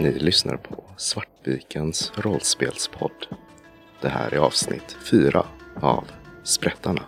[0.00, 3.26] Ni lyssnar på Svartvikens rollspelspodd.
[4.02, 5.46] Det här är avsnitt fyra
[5.80, 6.04] av
[6.42, 7.02] Sprättarna.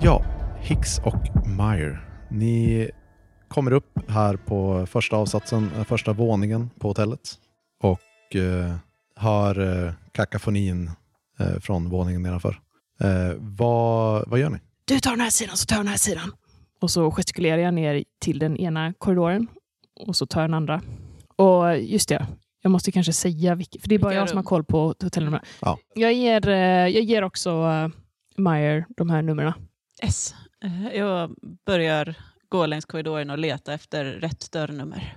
[0.00, 0.24] Ja,
[0.60, 2.08] Hicks och Meyer.
[2.30, 2.90] Ni
[3.48, 7.34] kommer upp här på första avsatsen, första våningen på hotellet
[7.80, 8.74] och eh,
[9.18, 10.90] hör eh, kakafonin
[11.38, 12.60] eh, från våningen nedanför.
[13.00, 14.58] Eh, vad, vad gör ni?
[14.84, 16.32] Du tar den här sidan så tar jag den här sidan.
[16.80, 19.46] Och så gestikulerar jag ner till den ena korridoren
[20.06, 20.82] och så tar jag den andra.
[21.36, 22.26] Och just det,
[22.62, 24.86] jag måste kanske säga vilket, för det är bara Vilka jag som har koll på
[24.86, 25.42] hotellnumren.
[25.60, 25.78] Ja.
[25.94, 26.56] Jag, ger, eh,
[26.88, 27.88] jag ger också uh,
[28.36, 29.52] Meyer de här numren.
[30.02, 30.34] S.
[30.64, 31.34] Eh, Jag
[31.66, 32.14] börjar
[32.48, 35.14] gå längs korridoren och leta efter rätt dörrnummer.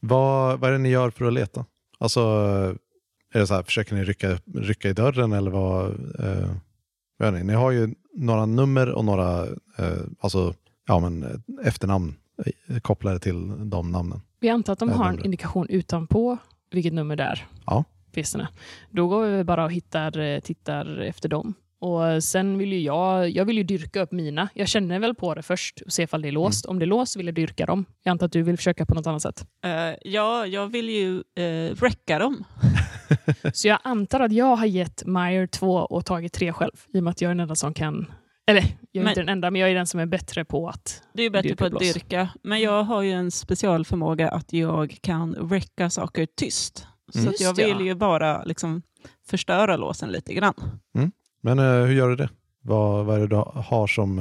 [0.00, 1.64] Vad, vad är det ni gör för att leta?
[1.98, 2.20] Alltså,
[3.32, 5.86] är det så här, försöker ni rycka, rycka i dörren eller vad?
[6.20, 6.50] Eh,
[7.16, 7.44] vad ni?
[7.44, 9.46] ni har ju några nummer och några
[9.78, 10.54] eh, alltså,
[10.86, 12.14] ja, men, eh, efternamn
[12.66, 14.20] eh, kopplade till de namnen.
[14.40, 16.38] Vi antar att de Ja, har en indikation utanpå
[16.70, 17.46] vilket nummer det är.
[17.66, 17.84] Ja.
[18.12, 18.48] Pisterna.
[18.90, 21.54] Då går vi bara och hittar, eh, tittar efter dem.
[21.80, 24.48] Och sen vill ju jag, jag vill ju dyrka upp mina.
[24.54, 26.64] Jag känner väl på det först och se ifall det är låst.
[26.64, 26.70] Mm.
[26.70, 27.84] Om det är låst vill jag dyrka dem.
[28.02, 29.46] Jag antar att du vill försöka på något annat sätt.
[29.64, 32.44] Eh, ja, jag vill ju uh, räcka dem.
[33.52, 36.72] Så jag antar att jag har gett Meyer två och tagit tre själv.
[36.94, 38.12] I och med att jag är den enda som kan...
[38.46, 38.60] Eller,
[38.92, 41.02] jag är Men- inte den enda, men jag är den som är bättre på att...
[41.12, 41.82] Du är bättre Dyrka på att blås.
[41.94, 42.28] dyrka.
[42.42, 46.86] Men jag har ju en specialförmåga att jag kan räcka saker tyst.
[47.14, 47.24] Mm.
[47.24, 48.82] Så att jag vill ju bara liksom
[49.26, 50.54] förstöra låsen lite grann.
[51.42, 52.28] Men eh, hur gör du det?
[52.62, 54.18] Vad, vad är det du har som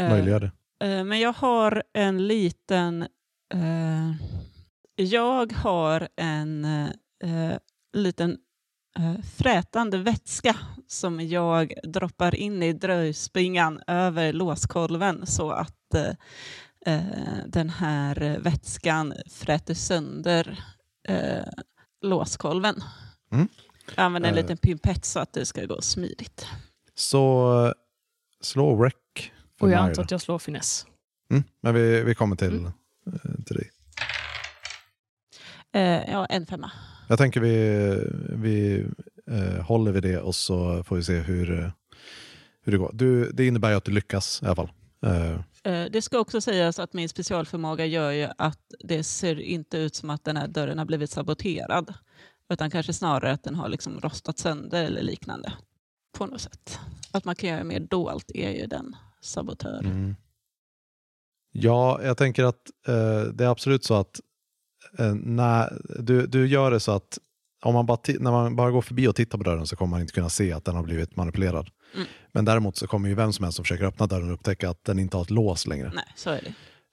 [0.00, 0.86] Eh, möjliggör det?
[0.86, 3.06] Eh, Men jag har en liten...
[4.96, 6.66] jag har en
[7.94, 8.38] liten
[8.98, 10.56] eh, frätande vätska
[10.86, 16.10] som jag droppar in i dröjspringan över låskolven så att eh,
[16.94, 17.02] eh,
[17.46, 20.64] den här vätskan fräter sönder
[21.08, 21.44] eh,
[22.00, 22.82] låskolven.
[23.32, 23.48] Mm.
[23.96, 24.42] Jag använder en Eh.
[24.42, 26.46] liten pimpett så att det ska gå smidigt.
[26.94, 27.72] Så eh,
[28.40, 28.94] slå rec.
[29.60, 30.86] Och jag antar att jag slår finess.
[31.30, 32.72] Mm, men vi, vi kommer till, Mm.
[33.46, 33.70] till dig.
[35.72, 36.70] Eh, ja, en femma.
[37.08, 37.56] Jag tänker vi,
[38.28, 38.86] vi
[39.30, 41.72] eh, håller vid det och så får vi se hur,
[42.62, 42.90] hur det går.
[42.94, 44.70] Du, det innebär ju att du lyckas i alla fall.
[45.06, 49.78] Eh, Eh, Det ska också sägas att min specialförmåga gör ju att det ser inte
[49.78, 51.94] ut som att den här dörren har blivit saboterad.
[52.48, 55.52] Utan kanske snarare att den har liksom rostat sönder eller liknande.
[56.18, 56.78] På något sätt.
[57.12, 59.80] Att man kan göra mer dolt är ju den sabotör.
[59.84, 60.16] mm.
[61.52, 64.20] Ja, jag tänker att eh, det är absolut så att
[65.14, 67.18] när, du, du gör det så att
[67.62, 70.00] om man bara när man bara går förbi och tittar på dörren så kommer man
[70.00, 71.70] inte kunna se att den har blivit manipulerad.
[71.94, 72.06] Mm.
[72.32, 74.98] Men däremot så kommer ju vem som helst som försöker öppna dörren upptäcka att den
[74.98, 75.92] inte har ett lås längre.
[75.94, 76.40] Nej, så är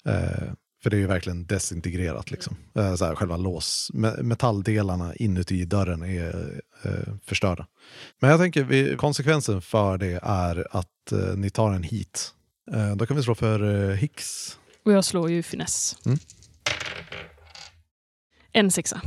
[0.04, 0.12] det.
[0.12, 0.54] Eh,
[0.84, 2.32] för det är ju verkligen desintegrerat.
[2.32, 2.56] Liksom.
[2.76, 7.68] Eh, så här, själva lås, me- metalldelarna inuti dörren är eh, förstörda.
[8.20, 12.34] Men jag tänker vi, konsekvensen för det är att eh, ni tar en hit.
[12.72, 14.58] Eh, då kan vi slå för eh, Hicks.
[14.86, 15.98] Och jag slår ju finess.
[16.06, 16.20] Mm.
[18.54, 19.02] En sexa.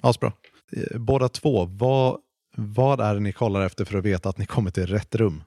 [0.00, 0.32] Asbra.
[0.76, 2.18] Eh, båda två, vad,
[2.56, 5.42] vad är det ni kollar efter för att veta att ni kommer till rätt rum?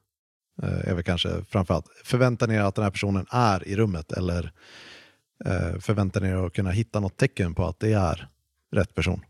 [0.63, 1.85] Eh, är väl kanske framförallt.
[2.03, 4.51] Förväntar ni er att den här personen är i rummet eller
[5.45, 8.27] eh, förväntar ni er att kunna hitta något tecken på att det är
[8.71, 9.21] rätt person?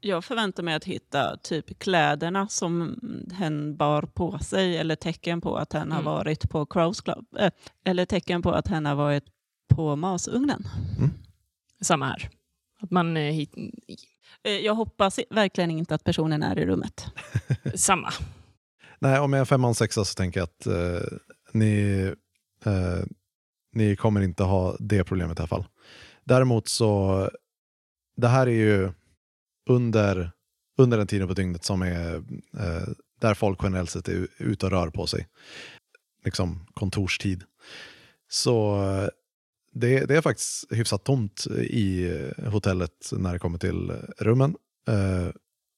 [0.00, 2.98] Jag förväntar mig att hitta typ kläderna som
[3.32, 6.12] hen bar på sig eller tecken på att hen har Mm.
[6.12, 7.26] varit på Crows Club.
[7.38, 7.50] Eh,
[7.84, 9.24] eller tecken på att hen har varit
[9.68, 10.68] på masugnen.
[11.80, 12.30] Samma här.
[12.84, 13.54] Att man eh, hit,
[14.44, 17.06] Eh, Jag hoppas verkligen inte att personen är i rummet.
[17.74, 18.12] Samma.
[18.98, 21.18] Nej, om jag är femma och sexa så tänker jag att eh,
[21.52, 22.02] ni,
[22.64, 23.04] eh,
[23.72, 25.64] ni kommer inte ha det problemet i alla fall.
[26.24, 27.30] Däremot så,
[28.16, 28.92] det här är ju
[29.70, 30.30] under,
[30.78, 32.14] under den tiden på dygnet som är
[32.58, 32.88] eh,
[33.20, 35.28] där folk generellt sett är ute och rör på sig.
[36.24, 37.44] Liksom kontorstid.
[38.28, 38.80] Så
[39.74, 44.56] det, det är faktiskt hyfsat tomt i eh, hotellet när det kommer till rummen.
[44.88, 45.30] Uh,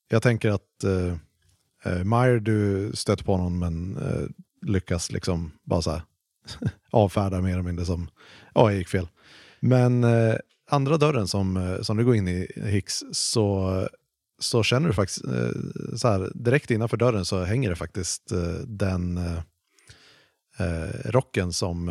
[0.08, 3.98] jag tänker att uh, Meyer, du stöter på någon men
[4.66, 6.02] lyckas liksom bara så här
[6.90, 8.08] avfärda mer eller mindre som
[8.54, 9.08] ja, jag gick fel.
[9.60, 10.04] Men
[10.70, 13.88] andra dörren som, som du går in i Hicks så,
[14.38, 15.24] så känner du faktiskt
[15.96, 18.32] så här direkt innanför dörren så hänger det faktiskt
[18.66, 19.20] den
[21.04, 21.90] rocken som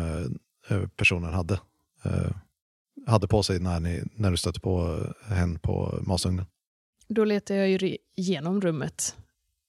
[0.96, 1.58] personen hade.
[2.06, 2.30] Eh,
[3.06, 6.46] hade på sig när, ni, när du stötte på henne på masugnen.
[7.08, 9.16] Då letar jag ju igenom rummet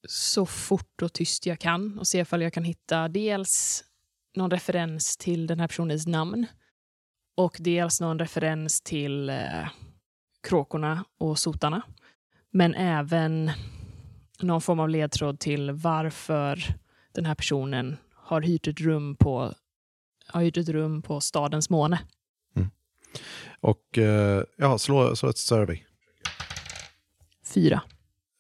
[0.07, 3.83] så fort och tyst jag kan och ser ifall jag kan hitta dels
[4.35, 6.45] någon referens till den här personens namn
[7.37, 9.67] och dels någon referens till eh,
[10.47, 11.81] kråkorna och sotarna.
[12.51, 13.51] Men även
[14.39, 16.63] någon form av ledtråd till varför
[17.11, 19.53] den här personen har hyrt ett rum på,
[20.27, 21.99] har hyrt ett rum på stadens måne.
[23.67, 25.79] Och eh, ja, slå, slå ett survey.
[27.53, 27.81] Fyra.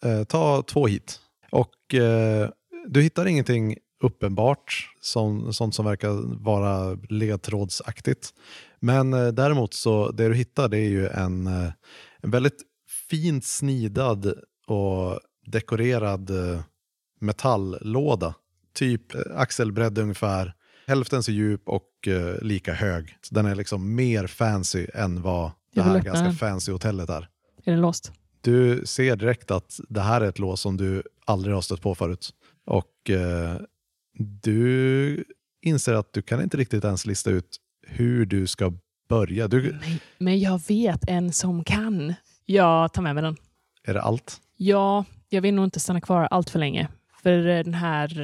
[0.03, 1.19] Eh, ta två hit.
[1.51, 2.49] Och eh,
[2.87, 8.33] du hittar ingenting uppenbart, som, sånt som verkar vara ledtrådsaktigt.
[8.79, 11.71] Men eh, däremot så det du hittar det är ju en, eh,
[12.21, 12.61] en väldigt
[13.09, 14.33] fint snidad
[14.67, 16.61] och dekorerad eh,
[17.19, 18.35] metalllåda.
[18.73, 19.03] Typ
[19.35, 20.53] axelbredd ungefär,
[20.87, 23.17] hälften så djup och eh, lika hög.
[23.21, 26.33] Så den är liksom mer fancy än vad det här ganska den.
[26.33, 27.29] fancy hotellet är.
[27.63, 28.11] Är den låst?
[28.41, 31.95] Du ser direkt att det här är ett lås som du aldrig har stött på
[31.95, 32.29] förut.
[32.65, 33.55] Och eh,
[34.43, 35.23] du
[35.61, 37.57] inser att du kan inte riktigt ens lista ut
[37.87, 38.73] hur du ska
[39.09, 39.47] börja.
[39.47, 42.13] Du, Men, men jag vet en som kan.
[42.45, 43.35] Jag tar med mig den.
[43.83, 44.37] är det allt?
[44.57, 46.87] Ja, jag vill nog inte stanna kvar allt för länge.
[47.23, 48.19] För eh, den här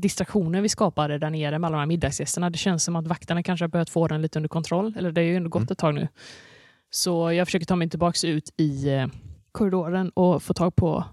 [0.00, 3.42] distraktionen vi skapade där nere med alla de här middagsgästerna, det känns som att vakterna
[3.42, 4.94] kanske har börjat få den lite under kontroll.
[4.98, 5.72] Eller det har ju ändå gått Mm.
[5.72, 6.08] ett tag nu.
[6.90, 9.06] Så jag försöker ta mig tillbaka ut i eh,
[9.52, 11.04] korridoren och få tag på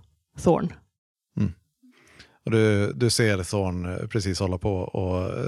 [0.43, 0.73] Thorn.
[2.45, 5.39] Och du, du ser Thorn eh, precis hålla på och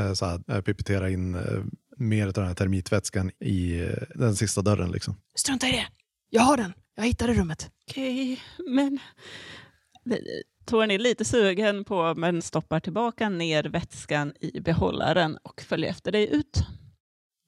[0.00, 1.40] eh, så här, pipetera in eh,
[1.96, 4.90] mer av den här termitvätskan i eh, den sista dörren.
[4.90, 5.16] Liksom.
[5.34, 5.86] Strunta i det!
[6.30, 6.72] Jag har den!
[6.96, 7.70] Jag hittade rummet.
[7.90, 8.40] Okej,
[8.76, 8.98] men...
[10.66, 16.12] Tåren är lite sugen på, men stoppar tillbaka ner vätskan i behållaren och följer efter
[16.12, 16.66] dig ut.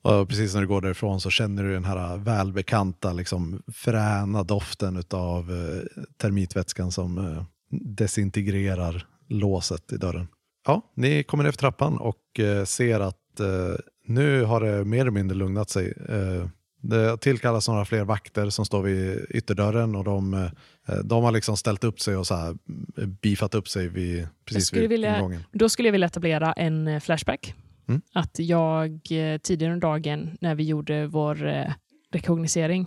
[0.03, 5.03] Och precis när du går därifrån så känner du den här välbekanta liksom, fräna doften
[5.11, 10.27] av eh, termitvätskan som eh, desintegrerar låset i dörren.
[10.67, 13.75] Ja, ni kommer ner för trappan och eh, ser att eh,
[14.07, 15.95] nu har det mer eller mindre lugnat sig.
[16.09, 16.49] Eh,
[16.81, 21.57] det tillkallas några fler vakter som står vid ytterdörren och de, eh, de har liksom
[21.57, 22.57] ställt upp sig och så här,
[22.99, 25.45] eh, beefat upp sig vid, precis vid vilja- ingången.
[25.53, 27.55] Då skulle jag vilja etablera en eh, flashback.
[27.89, 28.01] Mm.
[28.13, 29.01] Att jag
[29.43, 31.65] tidigare under dagen när vi gjorde vår
[32.13, 32.87] rekognosering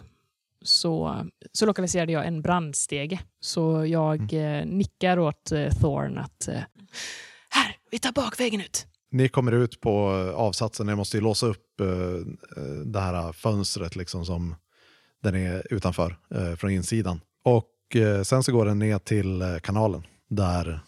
[0.61, 3.19] så, så lokaliserade jag en brandstege.
[3.39, 5.51] Så jag eh, nickar åt
[5.81, 6.49] Thorn att
[7.49, 8.87] här, vi tar bakvägen ut.
[9.11, 11.87] Ni kommer ut på eh, avsatsen, ni måste ju låsa upp eh,
[12.57, 14.55] eh, det här fönstret liksom som
[15.23, 17.21] den är utanför eh, från insidan.
[17.43, 20.79] Och eh, sen så går den ner till kanalen där,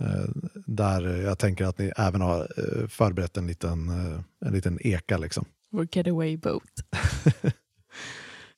[0.00, 0.30] eh,
[0.66, 5.18] där jag tänker att ni även har eh, förberett en liten, eh, en liten eka.
[5.18, 5.44] Liksom.
[5.70, 6.62] Vår getaway boat.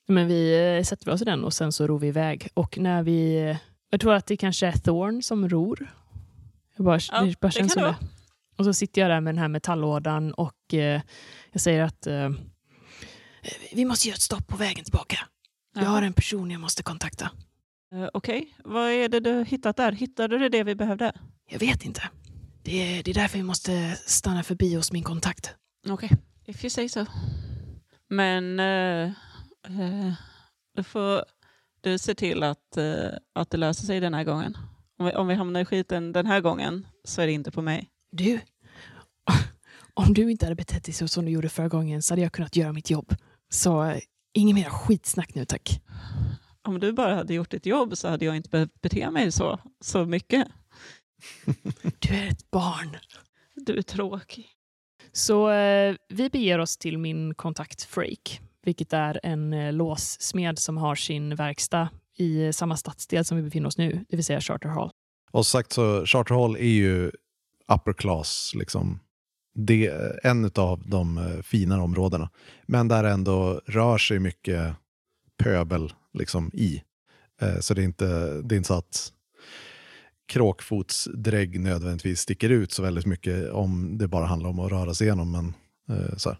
[0.06, 2.48] Men vi eh, sätter oss i den och sen så ror vi iväg.
[2.54, 3.56] Och när vi...
[3.90, 5.94] Jag tror att det kanske är Thorn som ror.
[6.76, 8.13] Jag bara, Ja, det bara det känns kan som det det.
[8.56, 11.02] Och så sitter jag där med den här metalllådan och eh,
[11.52, 12.30] jag säger att eh,
[13.72, 15.18] vi måste göra ett stopp på vägen tillbaka.
[15.74, 17.30] Jag har en person jag måste kontakta.
[17.94, 19.92] Eh, Okej, vad är det du hittat där?
[19.92, 21.12] Hittade du det vi behövde?
[21.48, 22.02] Jag vet inte.
[22.62, 25.54] Det är, det är därför vi måste stanna förbi hos min kontakt.
[25.88, 26.10] Okej,
[26.44, 27.06] if you say so.
[28.08, 29.04] Men eh,
[29.66, 30.12] eh,
[30.76, 31.24] då får
[31.80, 32.78] du se till att,
[33.34, 34.56] att det löser sig den här gången.
[34.98, 37.62] Om vi, om vi hamnar i skiten den här gången så är det inte på
[37.62, 37.90] mig.
[38.12, 38.40] Du,
[39.94, 42.32] om du inte hade betett dig så som du gjorde förra gången så hade jag
[42.32, 43.14] kunnat göra mitt jobb.
[43.50, 43.98] Så eh,
[44.34, 45.80] inget mer skitsnack nu tack.
[46.62, 49.60] Om du bara hade gjort ditt jobb så hade jag inte behövt bete mig så,
[49.80, 50.48] så mycket.
[51.98, 52.96] Du är ett barn.
[53.54, 54.46] Du är tråkig.
[55.12, 60.76] Så eh, vi beger oss till min kontakt Frake, vilket är en eh, låssmed som
[60.76, 64.40] har sin verkstad i eh, samma stadsdel som vi befinner oss nu, det vill säga
[64.40, 64.90] Charter Hall.
[65.32, 67.12] Och sagt så Charter Hall är ju
[67.74, 69.00] upper class, liksom.
[69.54, 69.86] Det
[70.22, 72.30] en av de eh, finare områdena.
[72.66, 74.74] Men där ändå rör sig mycket
[75.42, 76.82] pöbel liksom, i.
[77.40, 78.06] Eh, så det är, inte,
[78.42, 79.12] det är inte så att
[80.26, 85.06] kråkfotsdrägg nödvändigtvis sticker ut så väldigt mycket om det bara handlar om att röra sig
[85.06, 85.32] igenom.
[85.32, 85.54] Men,
[85.98, 86.38] eh, så här.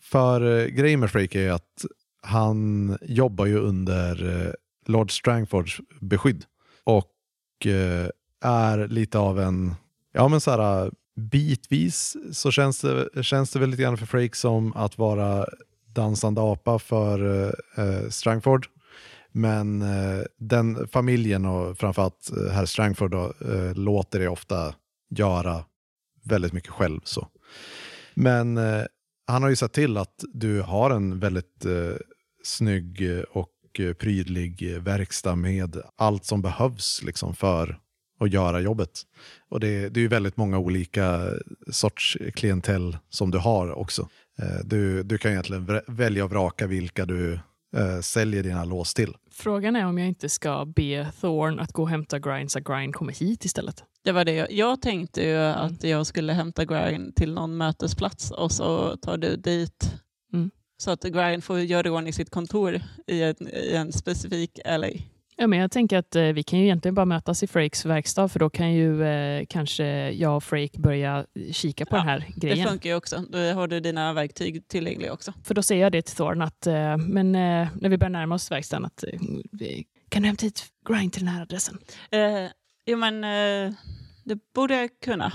[0.00, 1.84] För grejen med Frake är att
[2.22, 4.54] han jobbar ju under
[4.86, 6.44] Lord Strangfords beskydd.
[6.84, 7.12] Och
[8.40, 9.74] är lite av en,
[10.12, 14.34] ja men så här bitvis så känns det, känns det väl lite grann för Freak
[14.34, 15.46] som att vara
[15.94, 18.66] dansande apa för eh, eh, Strangford.
[19.32, 24.74] Men eh, den familjen och framförallt eh, herr Strangford då, eh, låter det ofta
[25.10, 25.64] göra
[26.24, 27.00] väldigt mycket själv.
[27.04, 27.28] Så.
[28.14, 28.84] Men eh,
[29.26, 31.96] han har ju sett till att du har en väldigt eh,
[32.44, 33.54] snygg och
[33.98, 37.78] prydlig verkstad med allt som behövs liksom för
[38.20, 39.02] att göra jobbet.
[39.48, 41.20] Och det, det är ju väldigt många olika
[41.70, 44.08] sorts klientell som du har också.
[44.42, 47.32] Eh, du, du kan egentligen vä- välja och vraka vilka du
[47.76, 49.14] eh, säljer dina lås till.
[49.30, 52.94] Frågan är om jag inte ska be Thorn att gå och hämta Grind så Grind
[52.94, 53.84] kommer hit istället.
[54.04, 58.30] Det var det jag, jag tänkte ju att jag skulle hämta Grind till någon mötesplats
[58.30, 59.92] och så tar du dit
[60.32, 60.50] Mm.
[60.76, 64.88] så att Grind får göra i ordning sitt kontor i en, i en specifik LA.
[65.40, 68.28] Ja, men jag tänker att eh, vi kan ju egentligen bara mötas i Frakes verkstad
[68.28, 72.26] för då kan ju eh, kanske jag och Frake börja kika på Ja, den här
[72.36, 72.68] Det grejen.
[72.68, 73.24] funkar ju också.
[73.30, 75.32] Då har du dina verktyg tillgängliga också.
[75.44, 78.34] För då säger jag det till Thorn att eh, men, eh, när vi börjar närma
[78.34, 79.20] oss verkstaden att eh,
[80.08, 81.78] kan du hämta hit Grind till den här adressen?
[82.10, 82.50] Eh,
[82.86, 83.74] jo, men eh,
[84.24, 85.32] det borde jag kunna.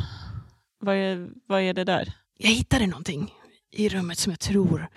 [0.79, 2.13] Vad är, vad är det där?
[2.37, 3.33] Jag hittade någonting
[3.71, 4.87] i rummet som jag tror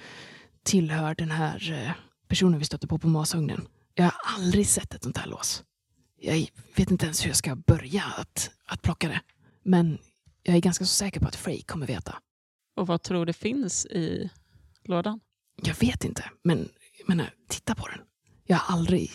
[0.63, 1.91] tillhör den här eh,
[2.29, 3.67] personen vi stötte på på masugnen.
[3.99, 5.65] Jag har aldrig sett ett sånt här lås.
[6.21, 9.21] Jag vet inte ens hur jag ska börja att, att plocka det.
[9.63, 9.99] Men
[10.43, 12.19] jag är ganska så säker på att Frey kommer veta.
[12.77, 14.31] Och vad tror du finns i
[14.85, 15.21] lådan?
[15.63, 17.99] Jag vet inte, men jag menar, titta på den.
[18.45, 19.11] Jag har aldrig...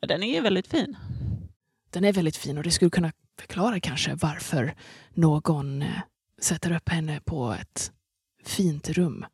[0.00, 0.96] Den är ju väldigt fin.
[1.90, 4.74] Den är väldigt fin och det skulle kunna förklara kanske varför
[5.14, 6.00] någon eh,
[6.40, 7.92] sätter upp henne på ett
[8.44, 9.24] fint rum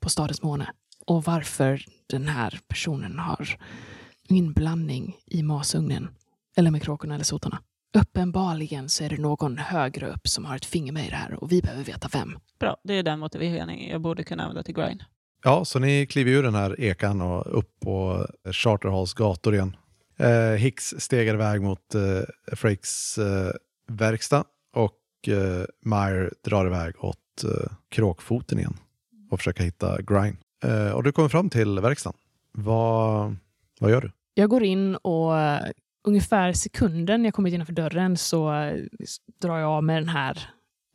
[0.00, 0.72] på stadens måne.
[1.06, 3.58] Och varför den här personen har
[4.28, 6.08] inblandning i masugnen
[6.56, 7.62] eller med kråkorna eller sotarna.
[7.98, 11.34] Uppenbarligen så är det någon högre upp som har ett finger med i det här
[11.44, 12.38] och vi behöver veta vem.
[12.60, 15.04] Bra, det är den motiveringen jag borde kunna använda till grind.
[15.44, 19.76] Ja, så ni kliver ur den här ekan och upp på Charterhalls gator igen.
[20.16, 23.52] Eh, Hicks stegar iväg mot eh, Frakes eh,
[23.88, 28.76] verkstad och eh, Meyer drar iväg åt eh, kråkfoten igen
[29.30, 30.36] och försöker hitta Grind.
[30.64, 32.18] Eh, och du kommer fram till verkstaden.
[32.52, 33.36] Vad,
[33.82, 34.10] vad gör du?
[34.34, 35.70] Jag går in och eh,
[36.04, 38.76] ungefär sekunden jag kommit innanför dörren så eh,
[39.40, 40.48] drar jag av med den här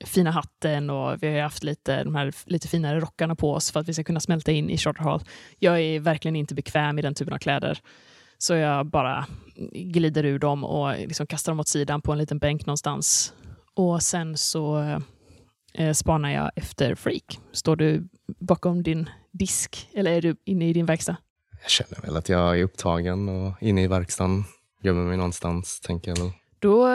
[0.06, 3.72] fina hatten och vi har ju haft lite, de här lite finare rockarna på oss
[3.72, 5.22] för att vi ska kunna smälta in i Charter Hall.
[5.60, 7.80] Jag är verkligen inte bekväm i den typen av kläder.
[8.38, 9.26] Så jag bara
[9.72, 13.34] glider ur dem och eh, liksom kastar dem åt sidan på en liten bänk någonstans.
[13.74, 14.80] Och sen så
[15.74, 17.40] eh, spanar jag efter Freak.
[17.52, 18.08] Står du
[18.40, 21.18] bakom din disk eller är du inne i din verkstad?
[21.68, 24.44] Jag känner väl att jag är upptagen och inne i verkstaden.
[24.82, 26.32] Gömmer mig någonstans, tänker jag väl.
[26.60, 26.88] Då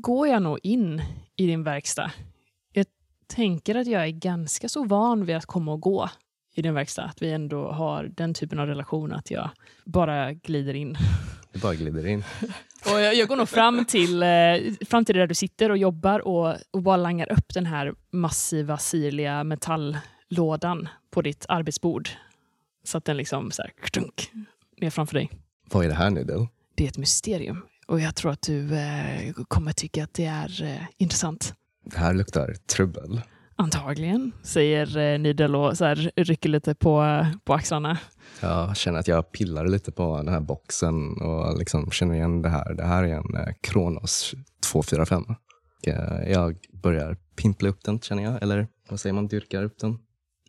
[0.00, 1.02] går jag nog in
[1.36, 2.10] i din verkstad.
[2.72, 2.86] Jag
[3.26, 6.10] tänker att jag är ganska så van vid att komma och gå
[6.54, 7.02] i din verkstad.
[7.02, 9.50] Att vi ändå har den typen av relation att jag
[9.84, 10.96] bara glider in.
[11.52, 12.24] Det bara glider in.
[12.92, 14.28] Och jag, jag går nog fram till, eh,
[14.88, 18.78] fram till där du sitter och jobbar och, och bara langar upp den här massiva
[18.78, 22.08] sirliga metalllådan på ditt arbetsbord.
[22.84, 24.30] Så att den liksom så här, ktunk,
[24.80, 25.30] ner framför dig.
[25.70, 26.48] Vad är det här nu då?
[26.74, 27.62] Det är ett mysterium.
[27.86, 31.54] Och jag tror att du eh, kommer tycka att det är eh, intressant.
[31.84, 33.20] Det här luktar trubbel.
[33.56, 37.98] Antagligen, säger eh, Nidel och så här, rycker lite på, på axlarna.
[38.40, 42.48] Jag känner att jag pillar lite på den här boxen och liksom känner igen det
[42.48, 42.74] här.
[42.74, 44.34] Det här är en eh, Kronos
[44.72, 45.24] 245.
[45.24, 48.42] Och, eh, jag börjar pimpla upp den, känner jag.
[48.42, 49.26] Eller vad säger man?
[49.26, 49.98] Dyrkar upp den.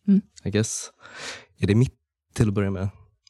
[0.08, 0.22] Mm.
[0.44, 0.92] I guess.
[1.58, 2.01] Är det mitt
[2.34, 2.90] till att börja med?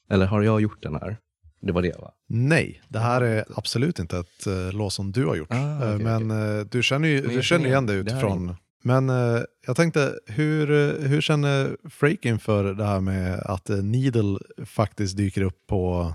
[0.09, 1.17] Eller har jag gjort den här?
[1.61, 2.11] Det var det, va?
[2.29, 5.47] Nej, det här är absolut inte ett uh, lås som du har gjort.
[5.51, 8.55] Ah, Eh, men eh, du känner ju du känner igen det igen- det utifrån.
[8.83, 13.83] Men eh, jag tänkte, hur, eh, hur känner Frake inför det här med att uh,
[13.83, 16.13] Needle faktiskt dyker upp på...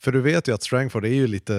[0.00, 1.56] För du vet ju att Strangford är ju lite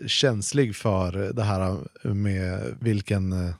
[0.00, 1.76] eh, känslig för det här
[2.14, 3.54] med vilken eh,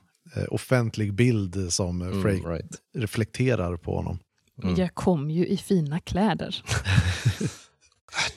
[0.49, 2.71] offentlig bild som Mm, Frake right.
[2.97, 4.19] reflekterar på honom.
[4.63, 4.75] Mm.
[4.75, 6.63] Jag kom ju i fina kläder.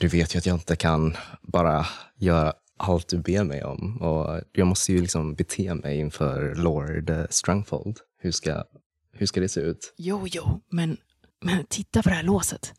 [0.00, 1.86] Du vet ju att jag inte kan bara
[2.16, 3.96] göra allt du ber mig om.
[4.02, 7.98] Och jag måste ju liksom bete mig inför Lord Strangfold.
[8.18, 8.64] Hur ska,
[9.12, 9.94] hur ska det se ut?
[9.96, 10.96] Jo, jo, men,
[11.44, 12.72] men titta på det här låset.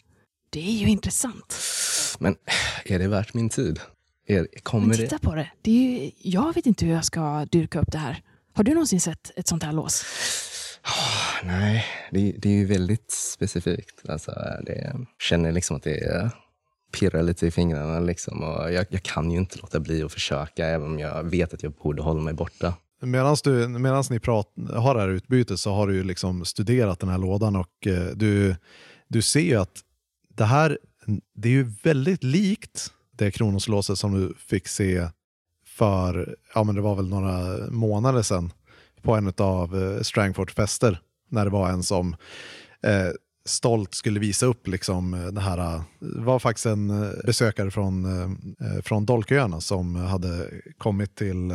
[0.49, 1.55] Det är ju intressant.
[2.19, 2.35] Men
[2.85, 3.79] är det värt min tid?
[4.27, 5.03] Är, kommer Men det?
[5.03, 5.51] titta på det.
[5.61, 8.23] det är ju, jag vet inte hur jag ska dyrka upp det här.
[8.53, 10.05] Har du någonsin sett ett sånt här lås?
[11.43, 14.09] Nej, det, det är ju väldigt specifikt.
[14.09, 14.31] Alltså,
[14.65, 16.31] det, jag känner liksom att det
[16.91, 17.99] pirrar lite i fingrarna.
[17.99, 21.53] Liksom, och jag, jag kan ju inte låta bli att försöka, även om jag vet
[21.53, 22.73] att jag borde hålla mig borta.
[23.03, 23.35] Medan
[24.09, 27.55] ni prat, har det här utbytet så har du ju liksom studerat den här lådan
[27.55, 28.55] och eh, du,
[29.07, 29.81] du ser ju att
[30.29, 30.77] det här
[31.35, 35.07] det är ju väldigt likt det kronoslåset som du fick se
[35.65, 38.53] för, ja men det var väl några månader sedan
[39.01, 40.99] på en av eh, Strangfords fester
[41.31, 42.15] när det var en som
[42.83, 43.11] eh,
[43.45, 45.81] stolt skulle visa upp liksom eh, det här.
[45.99, 48.05] Det var faktiskt en eh, besökare från,
[48.59, 51.51] eh, från Dolköarna som hade kommit till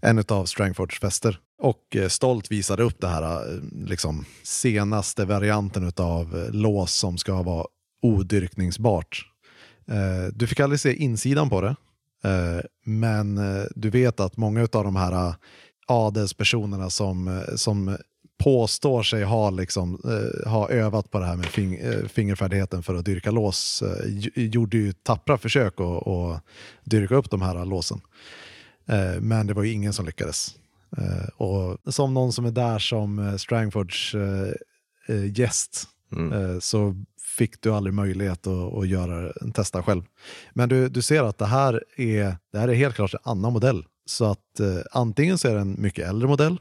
[0.00, 6.94] en av Strangfords fester och stolt visade upp det här liksom, senaste varianten av lås
[6.94, 7.66] som ska vara
[8.02, 9.26] odyrkningsbart.
[9.88, 11.76] Eh, du fick aldrig se insidan på det,
[12.24, 13.40] eh, men
[13.74, 15.34] du vet att många av de här
[15.86, 17.96] adelspersonerna som, som
[18.38, 22.94] påstår sig ha, liksom, eh, ha övat på det här med fing, eh, fingerfärdigheten för
[22.94, 26.42] att dyrka lås eh, gjorde ju tappra försök att, att
[26.84, 28.00] dyrka upp de här låsen.
[28.86, 30.54] Eh, men det var ju ingen som lyckades.
[31.36, 34.14] Och som någon som är där som Strangfords
[35.34, 36.60] gäst mm.
[36.60, 36.94] så
[37.36, 40.02] fick du aldrig möjlighet att, att göra, testa själv.
[40.54, 43.52] Men du, du ser att det här, är, det här är helt klart en annan
[43.52, 43.84] modell.
[44.06, 46.58] Så att eh, antingen så är det en mycket äldre modell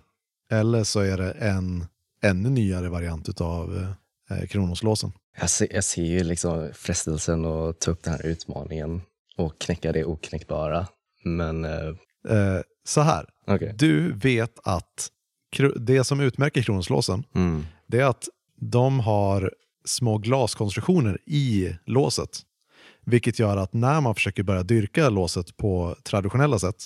[0.52, 1.86] eller så är det en
[2.22, 3.96] ännu nyare variant av
[4.30, 5.12] eh, Kronoslåsen.
[5.40, 9.02] Jag ser, jag ser ju liksom frestelsen att ta upp den här utmaningen
[9.38, 10.88] och knäcka det oknäckbara.
[11.24, 11.66] Men...
[11.66, 11.88] Eh...
[12.30, 13.72] Eh, så här, okay.
[13.76, 15.12] du vet att
[15.76, 17.66] det som utmärker Kronoslåsen, mm.
[17.88, 19.54] det är att de har
[19.86, 22.42] små glaskonstruktioner i låset.
[23.06, 26.86] Vilket gör att när man försöker börja dyrka låset på traditionella sätt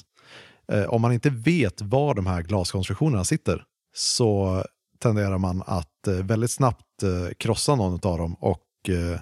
[0.88, 4.64] om man inte vet var de här glaskonstruktionerna sitter så
[5.00, 9.20] tenderar man att eh, väldigt snabbt eh, krossa någon av dem och eh,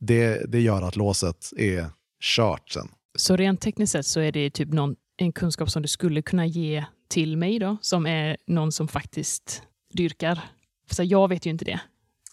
[0.00, 1.86] det, det gör att låset är
[2.20, 2.88] kört sen.
[3.18, 6.46] Så rent tekniskt sett så är det typ någon, en kunskap som du skulle kunna
[6.46, 9.62] ge till mig då, som är någon som faktiskt
[9.92, 10.40] dyrkar.
[10.90, 11.80] För jag vet ju inte det,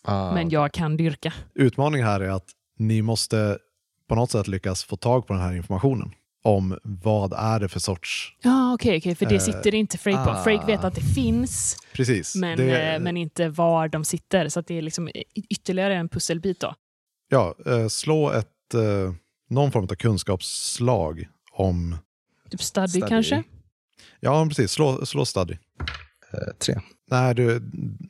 [0.04, 0.34] ah.
[0.34, 1.34] men jag kan dyrka.
[1.56, 3.58] Utmaningen här är att ni måste
[4.08, 6.12] på något sätt lyckas få tag på den här informationen
[6.44, 8.36] om vad är det för sorts...
[8.42, 10.30] Ja, okej, okay, okay, för det eh, sitter inte Frake på.
[10.30, 14.50] Ah, Frake vet att det finns, precis, men, det, eh, men inte var de sitter.
[14.50, 15.10] Så det är liksom
[15.50, 16.76] ytterligare en pusselbit då.
[17.30, 19.14] Ja, eh, slå ett, eh,
[19.50, 21.98] någon form av kunskapsslag om...
[22.50, 23.08] Typ study, study.
[23.08, 23.44] kanske?
[24.20, 24.72] Ja, precis.
[24.72, 25.58] Slå, slå study.
[26.34, 26.80] Eh, tre.
[27.12, 27.60] Nej, du,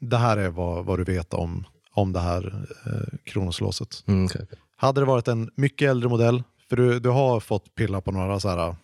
[0.02, 4.04] det här är vad, vad du vet om, om det här eh, kronoslåset.
[4.08, 4.42] Mm, okay.
[4.76, 8.40] Hade det varit en mycket äldre modell för du, du har fått pilla på några
[8.40, 8.76] så här,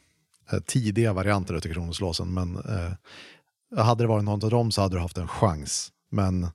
[0.52, 4.96] eh, tidiga varianter av kronoslåsen, men eh, hade det varit någon av dem så hade
[4.96, 5.92] du haft en chans.
[6.12, 6.48] Men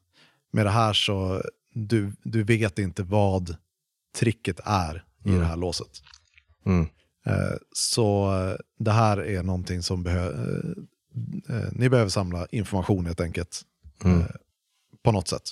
[0.52, 1.42] med det här så
[1.72, 3.56] du, du vet inte vad
[4.16, 5.40] tricket är i mm.
[5.40, 6.02] det här låset.
[6.66, 6.86] Mm.
[7.26, 10.74] Eh, så eh, det här är någonting som behöver...
[11.48, 13.62] Eh, eh, ni behöver samla information helt enkelt.
[14.04, 14.22] Mm.
[15.02, 15.42] på något sätt.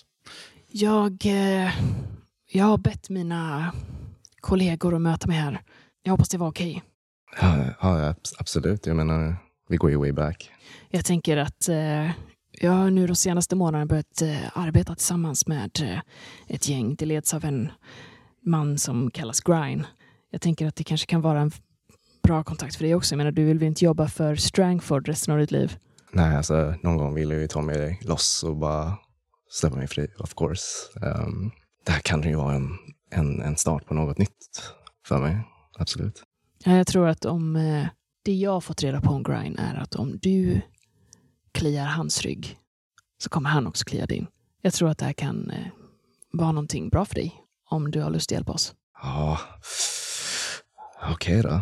[0.68, 1.18] Jag,
[2.52, 3.72] jag har bett mina
[4.40, 5.62] kollegor att möta mig här.
[6.02, 6.82] Jag hoppas det var okej.
[7.32, 7.72] Okay.
[7.80, 8.86] Ja, ja, absolut.
[8.86, 9.36] Jag menar,
[9.68, 10.50] vi går ju way back.
[10.90, 12.10] Jag tänker att eh,
[12.60, 15.98] jag har nu de senaste månaderna börjat eh, arbeta tillsammans med eh,
[16.48, 16.94] ett gäng.
[16.94, 17.72] Det leds av en
[18.46, 19.86] man som kallas Grine.
[20.30, 21.50] Jag tänker att det kanske kan vara en
[22.22, 23.14] bra kontakt för dig också.
[23.14, 25.76] Jag menar, du vill väl inte jobba för Strangford resten av ditt liv?
[26.12, 28.96] Nej, alltså någon gång vill jag ju ta mig loss och bara
[29.50, 30.64] släppa mig fri, of course.
[31.00, 31.50] Um,
[31.86, 32.78] det här kan ju vara en,
[33.10, 34.62] en, en start på något nytt
[35.06, 35.40] för mig
[35.82, 36.22] absolut.
[36.64, 37.86] Ja, jag tror att om eh,
[38.24, 40.60] det jag har fått reda på om Grind är att om du
[41.52, 42.58] kliar hans rygg
[43.18, 44.26] så kommer han också klia din.
[44.62, 45.66] Jag tror att det här kan eh,
[46.32, 47.34] vara någonting bra för dig
[47.68, 48.74] om du har lust att hjälpa oss.
[49.02, 49.38] Ja,
[51.02, 51.60] okej okay då.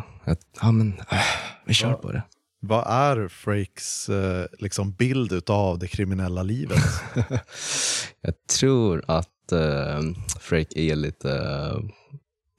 [0.61, 1.19] Ja, men äh,
[1.67, 2.23] vi kör på det.
[2.63, 6.83] Vad är Frakes eh, liksom bild av det kriminella livet?
[8.21, 10.01] jag tror att eh,
[10.41, 11.79] Frake är lite, eh,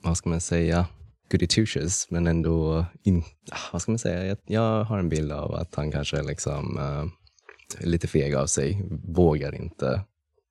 [0.03, 0.85] vad ska man säga,
[1.31, 1.65] goody two
[2.09, 5.75] men ändå, in, ah, vad ska man säga, jag, jag, har en bild av att
[5.75, 7.05] han kanske är liksom, uh,
[7.79, 10.01] lite feg av sig, vågar inte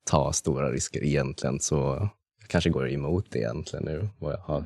[0.05, 1.59] ta stora risker egentligen.
[1.59, 1.75] Så
[2.39, 4.09] jag kanske går emot det egentligen nu.
[4.19, 4.63] Vad jag har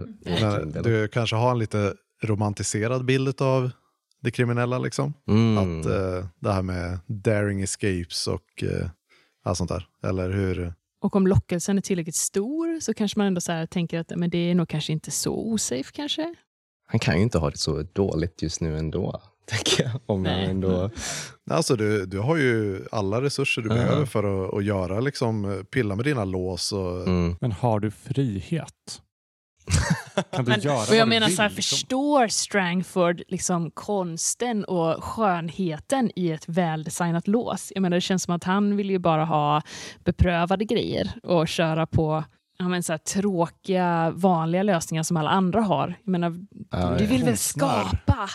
[0.65, 3.71] men, du kanske har en lite romantiserad bild av
[4.21, 5.13] det kriminella liksom?
[5.27, 5.57] Mm.
[5.57, 8.89] Att uh, det här med daring escapes och uh,
[9.43, 10.73] allt sånt där, eller hur?
[11.01, 14.37] Och om lockelsen är tillräckligt stor så kanske man ändå så tänker att men det
[14.37, 16.35] är nog kanske inte så osafe kanske.
[16.87, 19.21] Han kan ju inte ha det så dåligt just nu ändå.
[19.45, 20.45] Tänker jag, om Nej.
[20.45, 20.89] ändå...
[21.49, 23.77] Alltså, du, du har ju alla resurser du uh -huh.
[23.77, 26.71] behöver för att, att göra, liksom, pilla med dina lås.
[26.71, 27.07] Och...
[27.07, 27.35] Mm.
[27.41, 29.01] Men har du frihet?
[30.31, 31.63] kan du men, göra och jag menar, vill, så här, liksom?
[31.63, 37.71] förstår Strangford liksom konsten och skönheten i ett väldesignat lås?
[37.75, 39.61] Jag menar, det känns som att han vill ju bara ha
[40.03, 42.23] beprövade grejer och köra på
[42.57, 45.95] ja, men så här, tråkiga, vanliga lösningar som alla andra har.
[46.03, 46.35] Jag menar,
[46.71, 48.29] ja, du vill väl skapa?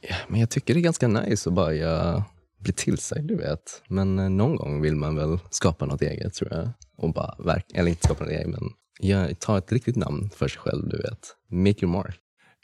[0.00, 2.24] ja, men jag tycker det är ganska nice att bara göra
[2.58, 3.82] bli till sig, du vet.
[3.88, 6.68] Men eh, någon gång vill man väl skapa något eget, tror jag.
[6.96, 8.62] Och bara verk eller inte skapa något eget, men
[8.98, 11.36] ja, ta ett riktigt namn för sig själv, du vet.
[11.50, 12.16] Make your mark.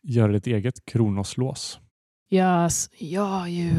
[0.03, 1.79] Gör ett eget kronoslås.
[2.29, 3.70] Jag, s- jag har ju...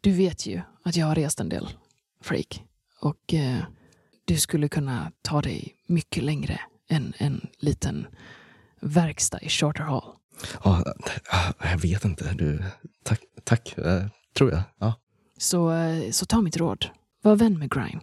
[0.00, 1.68] Du vet ju att jag har rest en del,
[2.22, 2.62] Freak.
[3.00, 3.58] Och eh,
[4.24, 6.60] du skulle kunna ta dig mycket längre
[6.90, 8.06] än en liten
[8.80, 10.02] verkstad i Charter Hall.
[10.64, 10.94] Ja,
[11.62, 12.32] jag vet inte.
[12.34, 12.64] Du,
[13.04, 14.62] tack, tack eh, tror jag.
[14.78, 14.94] Ja.
[15.38, 16.86] Så, eh, så ta mitt råd.
[17.22, 18.00] Var vän med Grine.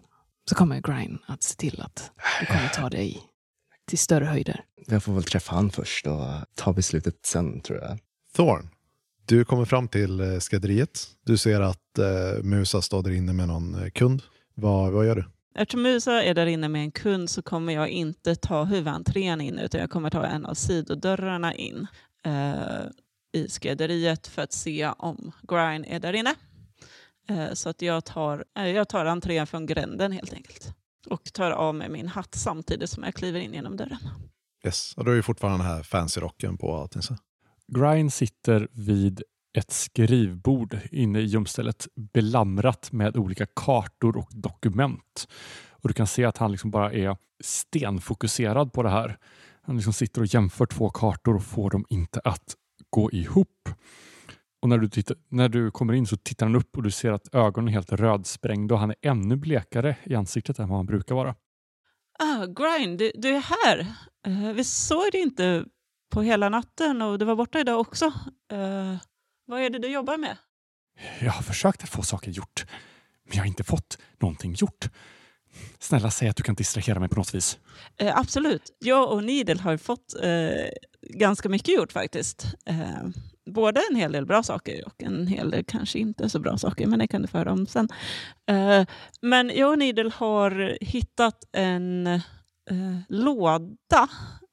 [0.50, 3.22] Så kommer Grine att se till att du kommer ta dig
[3.86, 4.64] till större höjder.
[4.88, 8.00] Jag får väl träffa han först och ta beslutet sen, tror jag.
[8.36, 8.70] Thorn,
[9.26, 11.08] du kommer fram till eh, skrädderiet.
[11.26, 14.22] Du ser att eh, Musa står där inne med någon eh, kund.
[14.56, 15.26] Vad, vad gör du?
[15.56, 19.60] Eftersom Musa är där inne med en kund så kommer jag inte ta huvudentrén in
[19.60, 21.88] utan jag kommer ta en av sidodörrarna in
[22.26, 22.86] eh,
[23.34, 26.36] i skrädderiet för att se om Grine är där inne.
[27.30, 30.74] Eh, så att jag tar, eh, jag tar entrén från gränden helt enkelt.
[31.08, 34.00] Och tar av mig min hatt samtidigt som jag kliver in genom dörren.
[34.66, 34.94] Yes.
[34.98, 37.02] Och du har ju fortfarande den här fancy rocken på allting.
[37.02, 37.18] Så.
[37.68, 39.24] Grind sitter vid
[39.58, 45.28] ett skrivbord inne i gömstället belamrat med olika kartor och dokument.
[45.70, 49.18] Och Du kan se att han liksom bara är stenfokuserad på det här.
[49.62, 52.56] Han liksom sitter och jämför två kartor och får dem inte att
[52.90, 53.70] gå ihop.
[54.62, 57.12] Och när du, tittar, när du kommer in så tittar han upp och du ser
[57.12, 60.86] att ögonen är helt rödsprängda och han är ännu blekare i ansiktet än vad han
[60.86, 61.36] brukar vara.
[62.20, 63.80] Ah, Grine, du, du är här.
[64.28, 65.66] Eh, vi såg dig inte
[66.12, 68.06] på hela natten och du var borta idag också.
[68.52, 68.96] Eh,
[69.46, 70.38] vad är det du jobbar med?
[71.22, 72.66] Jag har försökt att få saker gjort,
[73.24, 74.90] men jag har inte fått någonting gjort.
[75.80, 77.60] Snälla säg att du kan distrahera mig på något vis.
[77.98, 78.78] Eh, absolut.
[78.80, 80.70] Jag och Nidel har fått eh,
[81.02, 82.46] ganska mycket gjort faktiskt.
[82.66, 83.08] Eh,
[83.46, 86.88] både en hel del bra saker och en hel del kanske inte så bra saker,
[86.88, 87.90] men det kan du få höra om sen.
[88.48, 88.86] Eh,
[89.22, 94.10] men jag och Nidel har hittat en eh, låda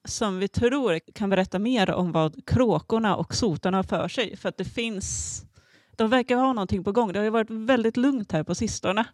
[0.07, 4.37] som vi tror kan berätta mer om vad kråkorna och sotarna har för sig.
[4.37, 5.39] För att det finns...
[5.95, 7.13] De verkar ha någonting på gång.
[7.13, 9.05] Det har ju varit väldigt lugnt här på sistone.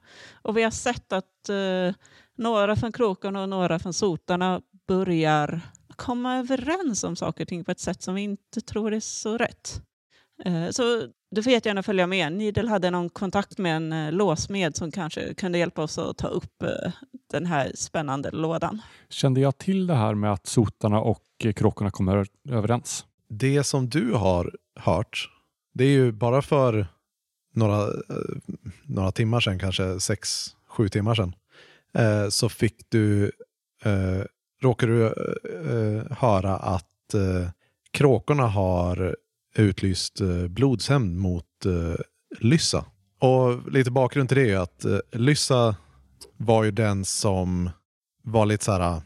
[0.42, 1.96] Och vi har sett att eh,
[2.38, 5.62] några från kråkorna och några från sotarna börjar
[6.00, 9.38] komma överens om saker och ting på ett sätt som vi inte tror är så
[9.38, 9.82] rätt.
[10.46, 12.34] Eh, Så du får jättegärna följa med.
[12.34, 16.28] Nidel hade någon kontakt med en eh, låsmed som kanske kunde hjälpa oss att ta
[16.28, 16.92] upp eh,
[17.32, 18.82] den här spännande lådan.
[19.10, 21.24] Kände jag till det här med att sotarna och
[21.56, 23.06] kråkorna kommer överens?
[23.30, 25.30] Det som du har hört,
[25.74, 26.88] det är ju bara för
[27.54, 27.88] några,
[28.84, 31.36] några timmar sedan, kanske sex, sju timmar sedan,
[32.32, 33.32] så fick du,
[34.62, 37.50] råkar råkade du eh, höra att eh,
[37.92, 39.16] kråkorna har
[39.56, 42.00] utlyst eh, blodshämnd mot eh,
[42.40, 42.86] Lyssa.
[43.20, 45.76] Och lite bakgrund till det är att eh, Lyssa
[46.38, 47.70] var ju den som
[48.24, 49.02] var lite så här eh,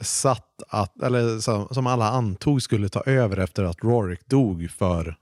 [0.00, 5.16] satt att, eller så, som alla antog skulle ta över efter att Rorik dog för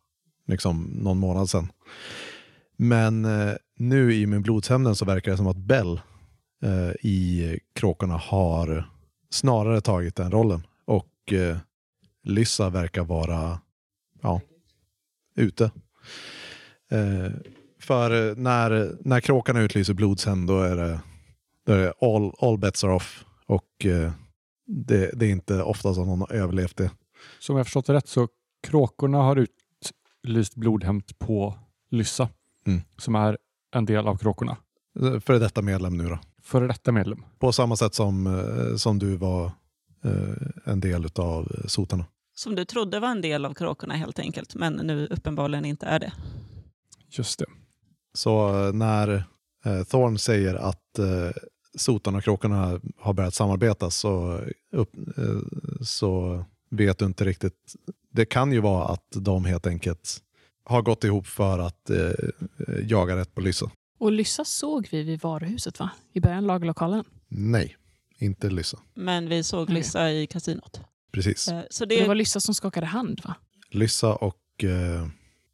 [0.47, 1.73] liksom, någon månad sedan.
[2.77, 6.01] Men eh, nu i med blodshämnden så verkar det som att Bell
[6.63, 8.91] eh, i Kråkorna har
[9.31, 10.67] snarare tagit den rollen.
[10.85, 11.57] Och eh,
[12.23, 13.61] Lyssa verkar vara
[14.23, 14.41] ja,
[15.35, 15.65] ute.
[16.91, 17.33] Eh,
[17.81, 21.01] för eh, när, när Kråkorna utlyser blodshämnd då är det,
[21.67, 23.25] då är det all, all bets are off.
[23.47, 24.13] Och eh,
[24.67, 26.91] det, det är inte ofta som någon har överlevt det.
[27.39, 28.29] Så om jag förstått det rätt så
[28.63, 31.59] kråkorna har utlyst blodhämnd på
[31.91, 32.29] Lyssa
[32.67, 32.81] Mm.
[32.97, 33.39] som är
[33.75, 34.57] en del av kråkorna.
[35.21, 36.19] För detta medlem nu då.
[36.47, 37.23] Före detta medlem.
[37.39, 39.45] På samma sätt som, eh, som du var
[40.05, 42.05] eh, en del av sotarna.
[42.35, 45.99] Som du trodde var en del av kråkorna helt enkelt, men nu uppenbarligen inte är
[45.99, 46.13] det.
[47.11, 47.47] Just det.
[48.15, 49.25] Så eh, när
[49.65, 51.31] eh, Thorn säger att eh,
[51.75, 54.41] sotarna och kråkorna har börjat samarbeta så,
[54.73, 55.41] upp, eh,
[55.83, 57.75] så vet du inte riktigt.
[58.13, 60.23] Det kan ju vara att de helt enkelt
[60.65, 62.11] har gått ihop för att eh,
[62.83, 63.71] jaga rätt på Lyssa.
[63.99, 65.91] Och Lyssa såg vi vid varuhuset, va?
[66.13, 67.05] I början av lagerlokalen.
[67.29, 67.77] Nej,
[68.19, 68.79] inte Lyssa.
[68.95, 69.71] Men vi såg.
[69.71, 70.81] Lyssa i kasinot.
[71.13, 71.49] Precis.
[71.49, 73.35] Eh, Så Det det, var Lyssa som skakade hand, va?
[73.71, 75.07] Lyssa och eh,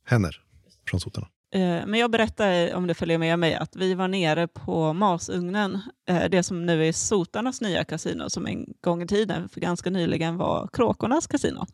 [0.06, 0.40] Henner
[0.88, 1.28] från sotarna.
[1.54, 5.80] Eh, Men jag berättar, om du följer med mig, att vi var nere på Masugnen,
[6.08, 9.90] eh, det som nu är sotarnas nya kasino, som en gång i tiden, för ganska
[9.90, 11.66] nyligen, var kråkornas kasino.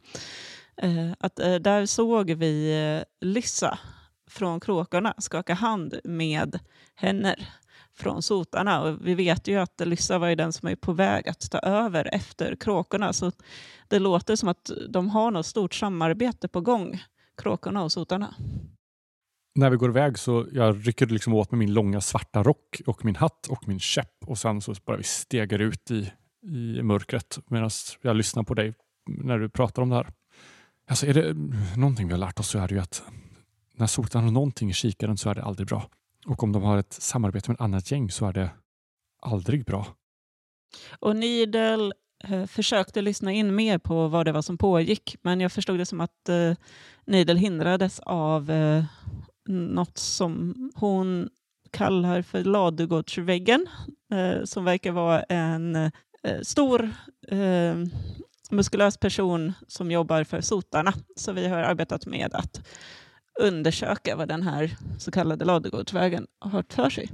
[1.19, 3.79] Att där såg vi Lyssa
[4.29, 6.59] från kråkorna skaka hand med
[6.95, 7.49] Henner
[7.99, 8.83] från sotarna.
[8.83, 11.59] Och vi vet ju att Lyssa var ju den som är på väg att ta
[11.59, 13.13] över efter kråkorna.
[13.13, 13.33] Så
[13.89, 17.03] det låter som att de har något stort samarbete på gång,
[17.43, 18.35] kråkorna och sotarna.
[19.55, 23.05] när vi går iväg så jag rycker liksom åt med min långa svarta rock och
[23.05, 26.13] min hatt och min käpp och sen så bara vi stegar ut i,
[26.43, 27.71] i mörkret medan
[28.03, 28.75] jag lyssnar på dig
[29.09, 30.13] när du pratar om det här.
[30.89, 31.35] Alltså är det
[31.77, 33.03] någonting vi har lärt oss så är det ju att
[33.79, 35.89] när sotarna har någonting i kikaren så är det aldrig bra.
[36.27, 38.51] Och om de har ett samarbete med ett annat gäng så är det
[39.23, 39.87] aldrig bra.
[40.99, 45.53] Och Nidel eh, försökte lyssna in mer på vad det var som pågick, men jag
[45.53, 46.53] förstod det som att eh,
[47.07, 48.85] Nidel hindrades av eh,
[49.49, 51.29] något som hon
[51.71, 53.67] kallar för ladugårdsväggen,
[54.13, 56.91] eh, som verkar vara en eh, stor
[57.29, 57.77] eh,
[58.51, 60.93] muskulös person som jobbar för sotarna.
[61.17, 62.67] Så vi har arbetat med att
[63.39, 67.11] undersöka vad den här så kallade ladugårdsvägen har för sig.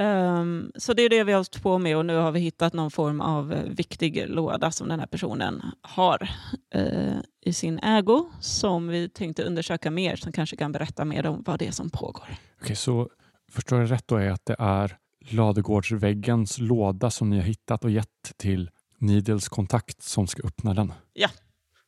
[0.00, 2.72] Um, så det är det vi har hållit på med och nu har vi hittat
[2.72, 6.28] någon form av viktig låda som den här personen har
[6.76, 11.42] uh, i sin ägo som vi tänkte undersöka mer som kanske kan berätta mer om
[11.46, 12.28] vad det är som pågår.
[12.62, 13.10] Okej, så
[13.52, 14.96] förstår jag rätt då är att det är
[15.30, 20.92] ladugårdsväggens låda som ni har hittat och gett till Needles kontakt som ska öppna den?
[21.12, 21.28] Ja.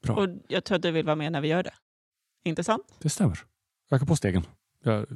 [0.03, 0.17] Bra.
[0.17, 1.75] Och jag tror att du vill vara med när vi gör det.
[2.45, 2.85] Inte sant?
[2.99, 3.39] Det stämmer.
[3.93, 4.47] Öka på stegen.
[4.85, 5.07] Jag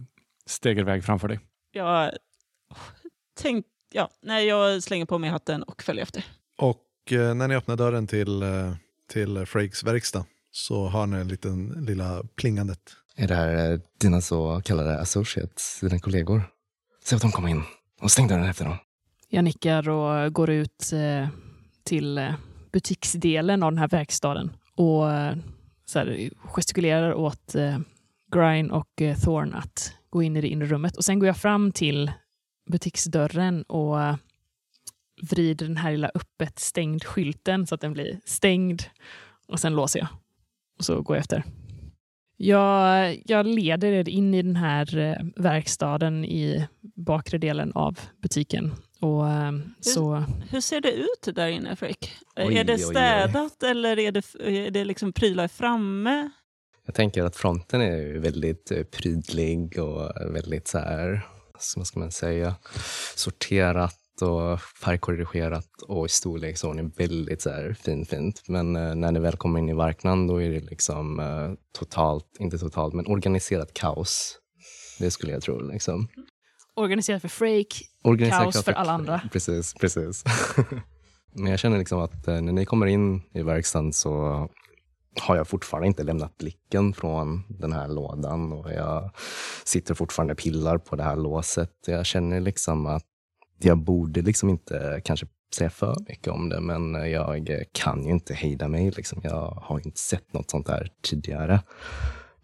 [0.46, 1.40] stegar iväg framför dig.
[1.72, 2.12] Jag,
[3.40, 6.24] tänk, ja, nej, jag slänger på mig hatten och följer efter.
[6.58, 8.74] Och eh, när ni öppnar dörren till, eh,
[9.12, 12.80] till Frakes verkstad så har ni en liten lilla plingandet.
[13.16, 16.42] Är det här eh, dina så kallade associates, dina kollegor?
[17.04, 17.62] Se att de kommer in
[18.00, 18.76] och stäng dörren efter dem.
[19.28, 21.28] Jag nickar och går ut eh,
[21.84, 22.34] till eh,
[22.72, 25.36] butiksdelen av den här verkstaden och eh,
[25.84, 27.78] så här, gestikulerar åt eh,
[28.36, 30.96] Grine och eh, Thorn att gå in i det inre rummet.
[30.96, 32.12] Och sen går jag fram till
[32.70, 33.98] butiksdörren och
[35.22, 38.82] vrider den här lilla öppet stängd skylten så att den blir stängd.
[39.48, 40.08] Och sen låser jag.
[40.78, 41.44] Och så går jag efter.
[42.36, 48.74] Jag, jag leder er in i den här eh, verkstaden i bakre delen av butiken.
[49.00, 52.12] Och, eh, så, Hur ser det ut där inne, Frick?
[52.36, 52.94] Oj, är det oj, oj.
[52.94, 56.30] städat eller är det, är det liksom prylar framme?
[56.86, 61.26] Jag tänker att fronten är ju väldigt eh, prydlig och väldigt så här,
[61.76, 62.54] vad ska man säga,
[63.14, 68.42] sorterat och färgkorrigerat och i storleksordning väldigt så här fin, fint.
[68.48, 72.36] Men eh, när ni väl kommer in i marknaden då är det liksom eh, totalt,
[72.38, 74.38] inte totalt, men organiserat kaos.
[74.98, 75.60] Det skulle jag tro.
[75.60, 76.08] Liksom.
[76.74, 79.20] organiserat för Frake, Organiserat Kaos för alla andra.
[79.32, 80.24] Precis, precis.
[81.38, 84.48] Men jag känner liksom att eh, när ni kommer in i verkstaden så
[85.20, 89.10] har jag fortfarande inte lämnat blicken från den här lådan och jag
[89.64, 91.72] sitter fortfarande och pillar på det här låset.
[91.86, 93.04] Jag känner liksom att
[93.58, 98.34] jag borde liksom inte kanske säga för mycket om det, men jag kan ju inte
[98.34, 98.90] hejda mig.
[98.90, 99.20] Liksom.
[99.24, 101.60] Jag har inte sett något sånt här tidigare.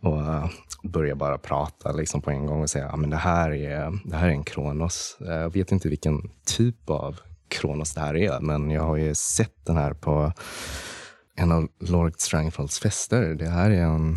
[0.01, 0.47] Och eh,
[0.83, 4.29] börjar bara prata liksom på en gång och säga att det, här är, det här
[4.29, 5.17] är en Kronos.
[5.21, 9.67] Jag vet inte vilken typ av Kronos det här är, men jag har ju sett
[9.67, 10.33] den här på
[11.37, 13.35] en av Lord Strangfolds fester.
[13.35, 14.17] Det här är en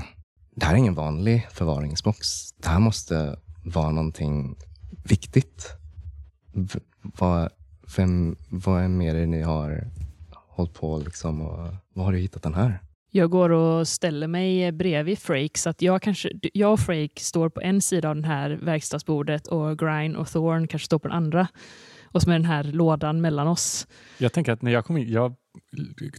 [0.55, 2.27] det här är ingen vanlig förvaringsbox.
[2.57, 4.55] Det här måste vara någonting
[5.03, 5.67] viktigt.
[6.53, 7.49] V- vad,
[7.97, 9.87] vem, vad är med det ni har
[10.31, 12.79] hållit på liksom och var har du hittat den här?
[13.11, 17.49] Jag går och ställer mig bredvid Frake så att jag, kanske, jag och Frake står
[17.49, 21.17] på en sida av det här verkstadsbordet och Grine och Thorn kanske står på den
[21.17, 21.47] andra.
[22.15, 23.87] Och så med den här lådan mellan oss.
[24.17, 25.35] Jag tänker att när jag kom in, jag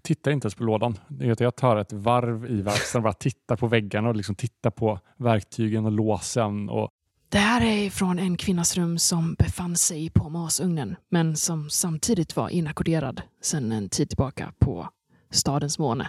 [0.02, 0.98] tittar inte ens på lådan.
[1.38, 5.84] Jag tar ett varv i verkstaden, bara tittar på väggarna och liksom tittar på verktygen
[5.84, 6.68] och låsen.
[6.68, 6.90] Och
[7.28, 12.36] Det här är från en kvinnas rum som befann sig på masugnen men som samtidigt
[12.36, 14.88] var inackorderad sedan en tid tillbaka på
[15.30, 16.08] stadens måne.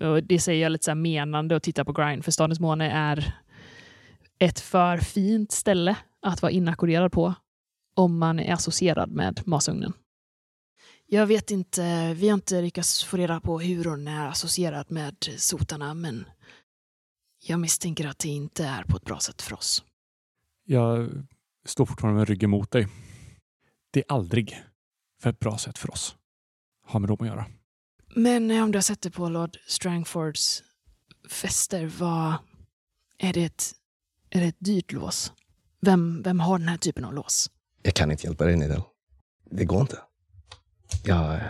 [0.00, 2.90] Och det säger jag lite så här menande och tittar på Grine för stadens måne
[2.90, 3.34] är
[4.38, 7.34] ett för fint ställe att vara inackorderad på
[7.96, 9.92] om man är associerad med masugnen.
[11.06, 15.16] Jag vet inte, vi har inte lyckats få reda på hur hon är associerad med
[15.36, 16.24] sotarna men
[17.46, 19.84] jag misstänker att det inte är på ett bra sätt för oss.
[20.64, 21.10] jag
[21.64, 22.88] står fortfarande med ryggen mot dig.
[23.90, 24.62] Det är aldrig
[25.22, 26.16] för ett bra sätt för oss.
[26.86, 27.46] Har med dem att göra.
[28.14, 30.62] Men eh, om du har sett det på Lord Strangfords
[31.28, 32.34] fester, vad...
[33.18, 33.72] Är det ett,
[34.30, 35.32] är det ett dyrt lås?
[35.80, 37.50] Vem, vem har den här typen av lås?
[37.86, 38.82] Jag kan inte hjälpa dig Nidel.
[39.50, 39.98] Det går inte.
[41.04, 41.40] Jag,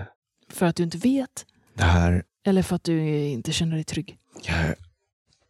[0.50, 1.46] För att du inte vet?
[1.74, 4.18] det här, Eller för att du inte känner dig trygg?
[4.42, 4.74] jag,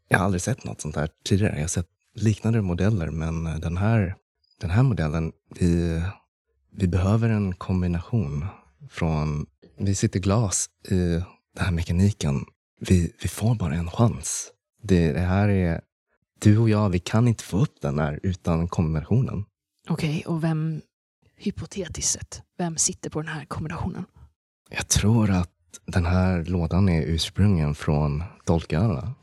[0.09, 1.55] jag har aldrig sett något sånt här tidigare.
[1.55, 4.17] Jag har sett liknande modeller, men den här,
[4.61, 6.03] den här modellen, vi,
[6.73, 8.47] vi behöver en kombination
[8.91, 9.47] från,
[9.79, 10.95] vi sitter glas i
[11.55, 12.45] den här mekaniken.
[12.81, 14.51] Vi, vi får bara en chans.
[14.83, 15.81] Det, det här är
[16.41, 19.45] du och jag, vi kan inte få upp den här utan kombinationen.
[19.89, 20.81] Okej, och vem,
[21.37, 24.05] hypotetiskt sett, vem sitter på den här kombinationen?
[24.71, 25.51] Jag tror att
[25.87, 29.15] den här lådan är ursprungen från Dolköarna.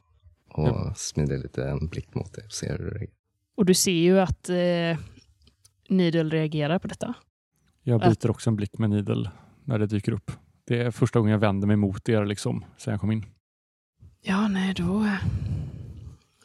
[0.50, 0.94] Och Ja.
[0.96, 3.08] smider lite en blick mot det och ser hur det är.
[3.56, 4.98] Och du ser ju att eh,
[5.90, 7.14] Needle reagerar på detta.
[7.84, 9.30] Jag byter också en blick med Nidel
[9.64, 10.32] när det dyker upp.
[10.66, 13.26] Det är första gången jag vänder mig mot er liksom, sen jag kom in.
[14.22, 15.08] Ja, nej, då,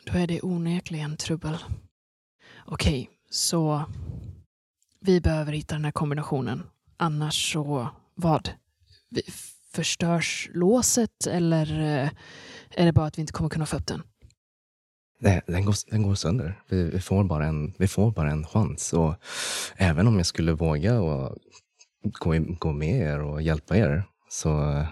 [0.04, 1.57] då är det onekligen trubbel.
[2.66, 3.84] Okej, så
[5.00, 6.62] vi behöver hitta den här kombinationen.
[6.96, 8.50] Annars så, vad?
[9.10, 9.22] Vi,
[9.72, 12.10] förstörs låset eller eh,
[12.70, 14.02] är det bara att vi inte kommer kunna få upp den?
[15.20, 16.62] Nej, den, går, den går sönder.
[16.68, 18.92] Vi, vi, får bara en, vi får bara en chans.
[18.92, 19.14] Och
[19.76, 21.36] även om jag skulle våga och
[22.20, 24.86] gå, i- gå med er och hjälpa er så eh,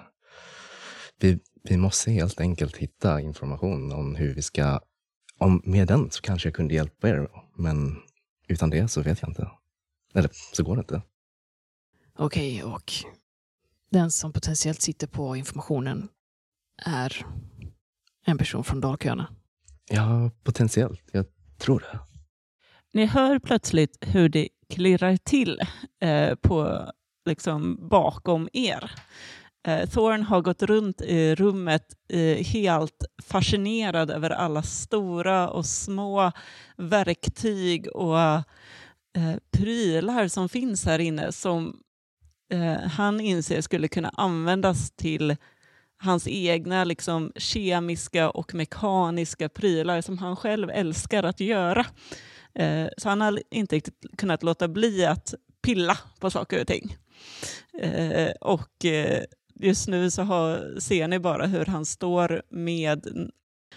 [1.20, 4.81] vi, vi måste helt enkelt hitta information om hur vi ska...
[5.38, 7.96] Om med den så kanske jag kunde hjälpa er, men
[8.47, 9.51] utan det så vet jag inte.
[10.15, 11.03] Eller så går det inte.
[12.19, 12.93] Okej, och
[13.91, 16.09] den som potentiellt sitter på informationen
[16.87, 17.27] är
[18.27, 19.35] en person från Dalköarna.
[19.91, 21.03] Ja, potentiellt.
[21.13, 21.27] Jag
[21.59, 21.99] tror det.
[22.93, 25.61] Ni hör plötsligt hur det klirrar till
[26.01, 26.85] eh, på,
[27.25, 28.91] liksom, bakom er.
[29.67, 36.33] Eh, Thorn har gått runt i rummet eh, helt fascinerad över alla stora och små
[36.77, 38.43] verktyg och eh,
[39.51, 41.81] prylar som finns här inne som
[42.53, 45.37] eh, han inser skulle kunna användas till
[45.99, 51.87] hans egna liksom, kemiska och mekaniska prylar som han själv älskar att göra.
[52.55, 56.97] Eh, så han har inte riktigt kunnat låta bli att pilla på saker och ting.
[57.79, 58.85] Eh, och
[59.61, 63.31] just nu så har, ser ni bara hur han står med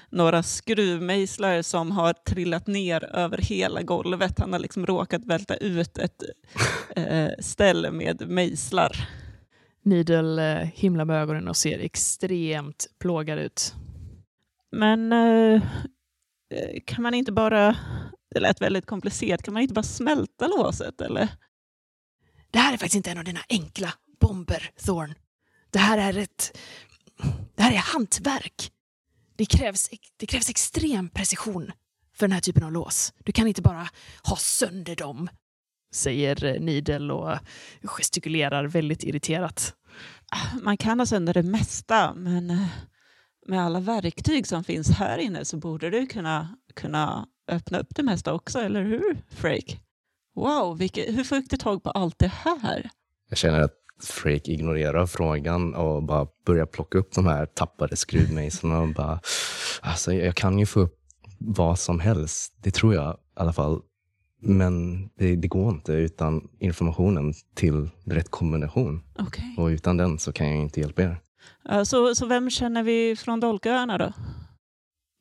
[0.09, 4.39] några skruvmejslar som har trillat ner över hela golvet.
[4.39, 6.23] Han har liksom råkat välta ut ett
[6.95, 9.07] eh, ställe med mejslar.
[9.83, 13.73] Needle eh, himlar med ögonen och ser extremt plågad ut.
[14.71, 15.61] Men eh,
[16.53, 17.75] eh, kan man inte bara,
[18.33, 21.27] det lät väldigt komplicerat, kan man inte bara smälta låset eller?
[22.51, 25.13] Det här är faktiskt inte en av dina enkla bomber, Thorn.
[25.71, 26.58] Det här är ett...
[27.55, 28.71] Det här är hantverk.
[29.36, 31.71] Det krävs, det krävs extrem precision
[32.13, 33.13] för den här typen av lås.
[33.23, 33.89] Du kan inte bara
[34.23, 35.29] ha sönder dem,
[35.93, 37.38] säger eh, Needle och
[37.84, 39.73] gestikulerar väldigt irriterat.
[40.62, 42.67] Man kan ha sönder det mesta, men eh,
[43.47, 48.03] med alla verktyg som finns här inne så borde du kunna, kunna öppna upp det
[48.03, 49.79] mesta också, eller hur Freak?
[50.36, 52.89] Wow, vilket, hur fick du tag på allt det här?
[53.29, 58.79] Jag känner att Freak ignorerar frågan och bara börjar plocka upp de här tappade skruvmejslarna
[58.79, 59.19] och bara,
[59.81, 60.95] alltså jag kan ju få upp
[61.38, 63.81] vad som helst, det tror jag i alla fall.
[64.41, 69.03] Men det, det går inte utan informationen till rätt kombination.
[69.19, 69.55] Okej.
[69.57, 71.17] Och utan den så kan jag inte hjälpa er.
[71.85, 74.13] Så, så vem känner vi från Dolköarna då?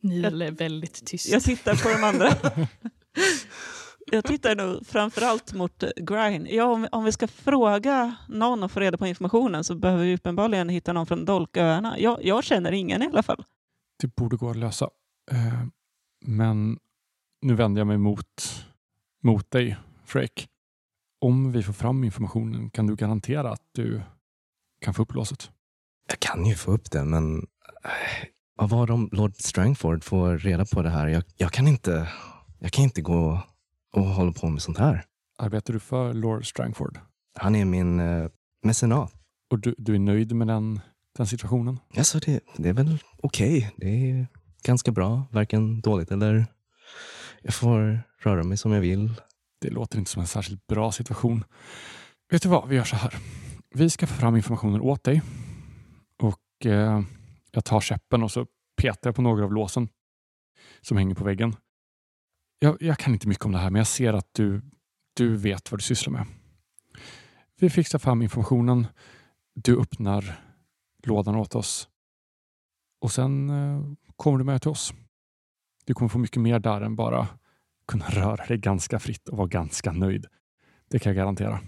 [0.02, 1.28] Needle är väldigt tyst.
[1.28, 2.28] Jag tittar på de andra.
[4.12, 6.48] Jag tittar nog framförallt mot eh, Grind.
[6.50, 10.14] Ja, om, om vi ska fråga någon och få reda på informationen så behöver vi
[10.14, 11.98] uppenbarligen hitta någon från Dolköarna.
[11.98, 13.44] Jag, jag känner ingen i alla fall.
[14.00, 14.88] Det borde gå att lösa.
[15.30, 15.64] Eh,
[16.24, 16.78] Men
[17.42, 18.64] nu vänder jag mig mot,
[19.22, 20.48] mot dig, Freak.
[21.20, 24.02] Om vi får fram informationen, kan du garantera att du
[24.80, 25.50] kan få upp låset?
[26.08, 27.38] Jag kan ju få upp det, men
[27.84, 31.06] eh, vad var om Lord Strangford får reda på det här?
[31.08, 32.08] Jag, jag, kan inte,
[32.58, 33.40] jag kan inte gå
[33.92, 35.04] och hålla på med sånt här.
[35.38, 36.98] Arbetar du för Lord Strangford?
[37.38, 38.28] Han är min eh,
[38.62, 39.14] mecenat.
[39.50, 40.80] Och du, du är nöjd med den,
[41.16, 41.78] den situationen?
[41.96, 43.74] Alltså det, det är väl okej.
[43.76, 44.26] Det är
[44.62, 45.22] ganska bra.
[45.30, 46.46] Varken dåligt eller...
[47.42, 49.14] Jag får röra mig som jag vill.
[49.60, 51.44] Det låter inte som en särskilt bra situation.
[52.30, 53.14] Vet du vad, vi gör så här.
[53.74, 55.22] Vi ska få fram informationen åt dig.
[56.22, 57.02] Och eh,
[57.50, 58.46] jag tar käppen och så
[58.82, 59.88] petar jag på några av låsen
[60.80, 61.56] som hänger på väggen.
[62.58, 64.62] Jag, jag kan inte mycket om det här, men jag ser att du,
[65.14, 66.26] du vet vad du sysslar med.
[67.60, 68.86] Vi fixar fram informationen.
[69.54, 70.40] Du öppnar
[71.06, 71.88] lådan åt oss.
[73.00, 73.82] Och sen eh,
[74.16, 74.94] kommer du med till oss.
[75.84, 77.28] Du kommer få mycket mer där än bara
[77.88, 80.26] kunna röra dig ganska fritt och vara ganska nöjd.
[80.90, 81.60] Det kan jag garantera.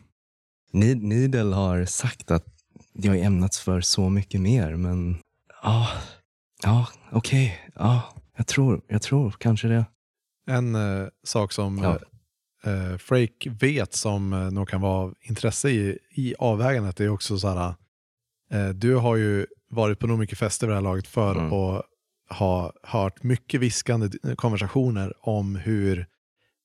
[0.72, 2.46] Nidel har sagt att
[2.92, 5.18] jag är ämnats för så mycket mer, men
[5.62, 5.88] ja,
[6.62, 8.02] ja, okej, ja,
[8.36, 9.84] jag tror, jag tror kanske det.
[10.47, 11.99] En eh, sak som Ja.
[12.70, 17.38] eh, Frake vet som eh, nog kan vara av intresse i, i avvägandet är också
[17.38, 17.74] så här,
[18.53, 21.53] eh, du har ju varit på nog mycket fester vid det här laget för Mm.
[21.53, 21.84] att
[22.30, 26.07] ha hört mycket viskande konversationer om hur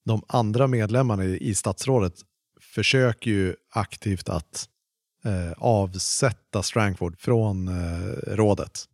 [0.05, 2.13] de andra medlemmarna i, i statsrådet
[2.61, 4.69] försöker ju aktivt att
[5.25, 8.85] eh, avsätta Strangford från eh, rådet.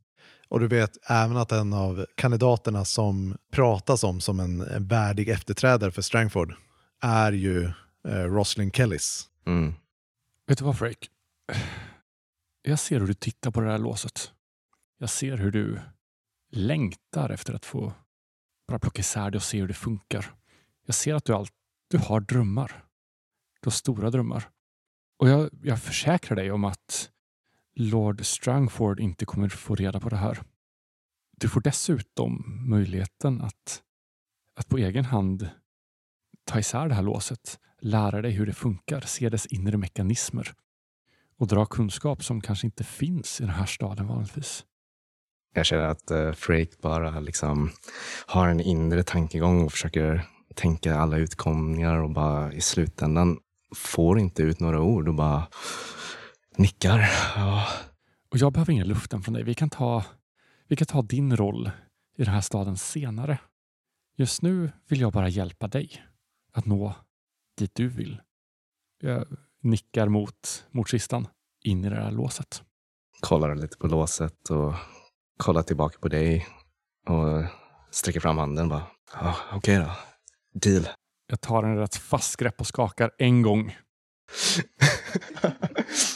[0.52, 5.92] Och du vet även att en av kandidaterna som pratas om som en, värdig efterträdare
[5.92, 6.56] för Strangford
[7.02, 7.64] är ju
[8.08, 9.30] eh, Roslyn Kellys.
[9.46, 9.74] Mm.
[10.48, 11.08] Vet du vad Frake?
[12.62, 14.32] Jag ser hur du tittar på det här låset.
[14.98, 15.80] Jag ser hur du
[16.52, 17.94] längtar efter att få
[18.68, 20.34] bara plocka isär det och se hur det funkar.
[20.86, 21.54] Jag ser att du, allt,
[21.88, 22.86] du har drömmar.
[23.62, 24.50] Du har stora drömmar.
[25.20, 27.12] Och jag, jag försäkrar dig om att
[27.76, 30.42] Lord Strangford inte kommer få reda på det här.
[31.38, 33.82] Du får dessutom möjligheten att,
[34.56, 35.50] att på egen hand
[36.46, 40.54] ta isär det här låset, lära dig hur det funkar, se dess inre mekanismer
[41.38, 44.66] och dra kunskap som kanske inte finns i den här staden vanligtvis.
[45.54, 47.72] Jag känner att eh, uh, Freak bara liksom
[48.26, 53.38] har en inre tankegång och försöker tänka alla utkomningar och bara i slutändan
[53.76, 55.48] får inte ut några ord och bara
[56.58, 57.00] nickar.
[57.36, 57.68] Ja.
[58.30, 59.44] Och jag behöver ingen luften från dig.
[59.44, 60.04] Vi kan ta,
[60.68, 61.72] vi kan ta din roll
[62.18, 63.40] i den här staden senare.
[64.18, 66.04] Just nu vill jag bara hjälpa dig
[66.54, 66.96] att nå
[67.58, 68.22] dit du vill.
[69.00, 69.26] Jag
[69.62, 71.28] nickar mot, mot kistan
[71.64, 72.64] in i det här låset.
[73.20, 74.74] Kollar lite på låset och
[75.38, 76.48] kollar tillbaka på dig
[77.08, 77.44] och
[77.92, 78.84] sträcker fram handen bara.
[79.14, 79.92] Ja, Okej då.
[80.54, 80.88] Deal.
[81.28, 83.76] Jag tar en rätt fast grepp och skakar en gång.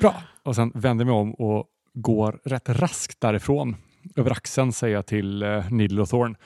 [0.00, 0.22] Bra.
[0.42, 3.76] Och sen vänder mig om och går rätt raskt därifrån.
[4.16, 6.36] Över axeln säger jag till eh, Needle och Thorn.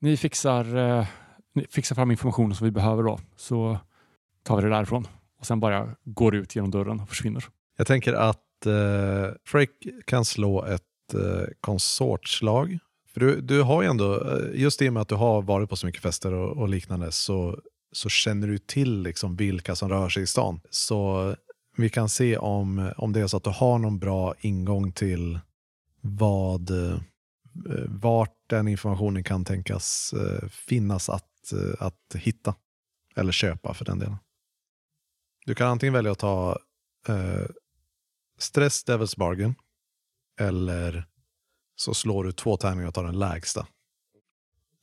[0.00, 1.06] Ni fixar, eh,
[1.54, 3.18] ni fixar fram informationen som vi behöver då.
[3.36, 3.78] Så
[4.42, 5.08] tar vi det därifrån.
[5.38, 7.44] Och sen bara går ut genom dörren och försvinner.
[7.76, 9.72] Jag tänker att eh, Frake
[10.04, 12.78] kan slå ett eh, konsortslag.
[13.12, 15.68] För du, du har ju ändå, eh, just i och med att du har varit
[15.68, 17.58] på så mycket fester och, och liknande, så,
[17.92, 20.60] så känner du till liksom vilka som rör sig i stan.
[20.70, 21.34] Så
[21.76, 25.40] vi kan se om, om det är så att du har någon bra ingång till
[26.00, 26.98] vad, eh,
[27.86, 32.54] vart den informationen kan tänkas eh, finnas att, eh, att hitta.
[33.16, 34.16] Eller köpa för den delen.
[35.46, 36.58] Du kan antingen välja att ta
[37.08, 37.46] eh,
[38.38, 39.54] stress Devil's Bargain
[40.40, 41.06] eller
[41.76, 43.66] så slår du två tärningar och tar den lägsta.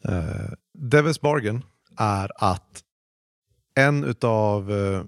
[0.05, 1.63] Eh, Devil's Bargain
[1.97, 2.83] är att
[3.75, 5.03] en utav eh,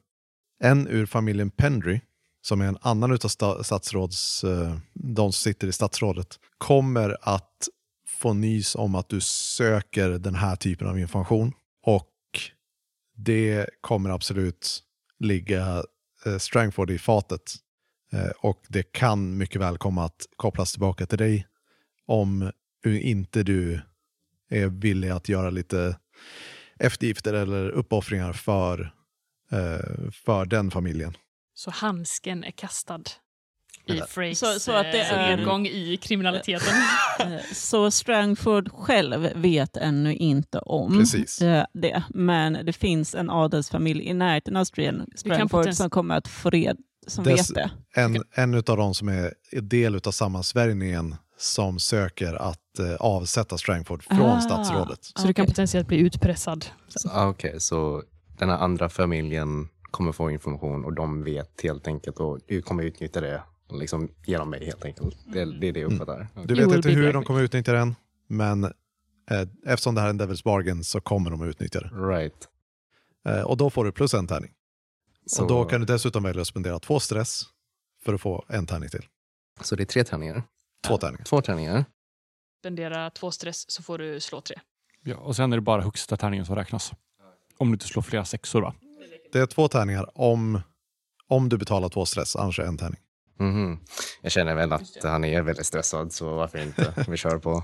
[0.65, 2.01] en ur familjen Pendry,
[2.41, 7.67] som är en annan utav sta- statsråds, eh, de som sitter i statsrådet, kommer att
[8.07, 11.51] få nys om att du söker den här typen av information.
[11.83, 12.11] Och
[13.15, 14.83] det kommer absolut
[15.19, 15.83] ligga
[16.25, 17.55] eh, Strangford i fatet.
[18.11, 21.47] Eh, och det kan mycket väl komma att kopplas tillbaka till dig
[22.05, 22.51] om
[22.85, 23.81] inte du
[24.49, 25.97] är villig att göra lite
[26.79, 28.94] eftergifter eller uppoffringar för,
[30.25, 31.17] för den familjen.
[31.53, 33.01] Så handsken är kastad
[33.87, 36.73] i Frakes Så- så att det eh, är- nedgång i kriminaliteten.
[37.19, 41.41] Eh, Så Strangford själv vet ännu inte om Precis.
[41.41, 42.03] eh, det.
[42.09, 46.77] Men det finns en adelsfamilj i närheten av Stran- Strangford som kommer att få red,
[47.07, 47.71] som Dess- vet det.
[48.01, 54.03] En, en av de som är del av sammansvärjningen som söker att eh, avsätta Strangford
[54.03, 54.41] från Ah.
[54.41, 54.99] statsrådet.
[55.15, 56.65] Så du kan potentiellt bli utpressad.
[56.87, 58.03] Så, ah, Okej, så
[58.37, 62.83] den här andra familjen kommer få information och de vet helt enkelt och du kommer
[62.83, 65.17] utnyttja det och liksom ge dem mig helt enkelt.
[65.25, 66.27] Det, det är det jag uppfattar.
[66.45, 67.95] Du You vet inte hur de kommer utnyttja den,
[68.27, 68.71] men eh,
[69.65, 71.87] eftersom det här är en Devil's Bargain så kommer de att utnyttja det.
[71.87, 72.47] Right.
[73.25, 74.51] Eh, och då får du plus en tärning.
[75.25, 77.41] Så, Och då kan du dessutom välja att spendera två stress
[78.03, 79.05] för att få en tärning till.
[79.61, 80.43] så det är tre tärningar?
[80.87, 81.23] Två tärningar.
[81.23, 81.85] Två tärningar?
[82.59, 84.59] Spendera två stress så får du slå tre.
[85.03, 86.93] Ja, och sen är det bara högsta tärningen som räknas.
[87.57, 88.73] Om du inte slår flera sexor va?
[89.31, 90.61] Det är två tärningar om,
[91.27, 92.99] om du betalar två stress, annars är det en tärning.
[93.39, 93.79] Mhm.
[94.21, 97.05] Jag känner väl att han är väldigt stressad, så varför inte?
[97.07, 97.63] Vi kör på.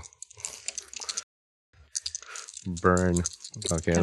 [2.82, 3.22] Burn.
[3.72, 3.94] Okej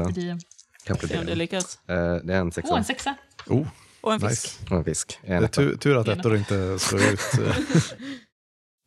[0.85, 1.19] Carpe då.
[1.19, 1.79] om det lyckas.
[1.87, 2.77] Eh, det är en Åh, sexa.
[2.77, 3.15] en sexa.
[3.47, 3.67] Oh,
[4.01, 4.31] Och en fisk.
[4.59, 4.71] nice.
[4.73, 5.19] Och en fisk.
[5.21, 5.53] Det En är etta.
[5.61, 7.19] tur, tur att ettor inte slår ut.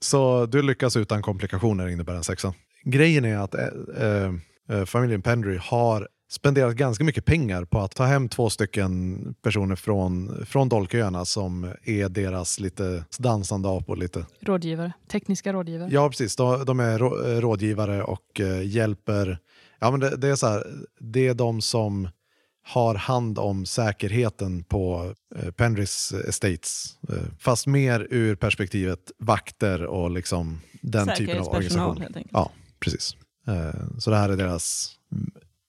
[0.04, 2.54] Så du lyckas utan komplikationer innebär en sexa.
[2.84, 4.32] Grejen är att eh,
[4.78, 9.76] eh, familjen Pendry har spenderat ganska mycket pengar på att ta hem två stycken personer
[9.76, 14.26] från, från Dolköarna som är deras lite dansande apor lite.
[14.40, 14.92] Rådgivare.
[15.08, 15.88] Tekniska rådgivare.
[15.92, 16.36] Ja, precis.
[16.36, 17.10] De, de är rå,
[17.40, 19.38] rådgivare och eh, hjälper.
[19.78, 20.66] Ja, men det, det är så här,
[21.00, 22.08] det är de som
[22.64, 26.98] har hand om säkerheten på eh, Penrys Estates.
[27.08, 32.04] Eh, fast mer ur perspektivet vakter och liksom den typen av organisation.
[32.30, 33.16] Ja, precis.
[33.46, 34.94] Eh, Så det här är deras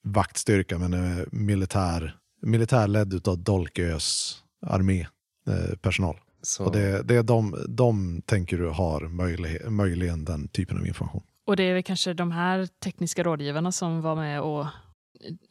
[0.03, 5.07] vaktstyrka, men eh, militär, militärledd av Dolkös armé
[5.47, 6.19] eh, personal.
[6.41, 10.87] Så, Och det, det är de, de tänker du har möjlig, möjligen den typen av
[10.87, 11.23] information.
[11.45, 14.65] Och det är väl kanske de här tekniska rådgivarna som var med och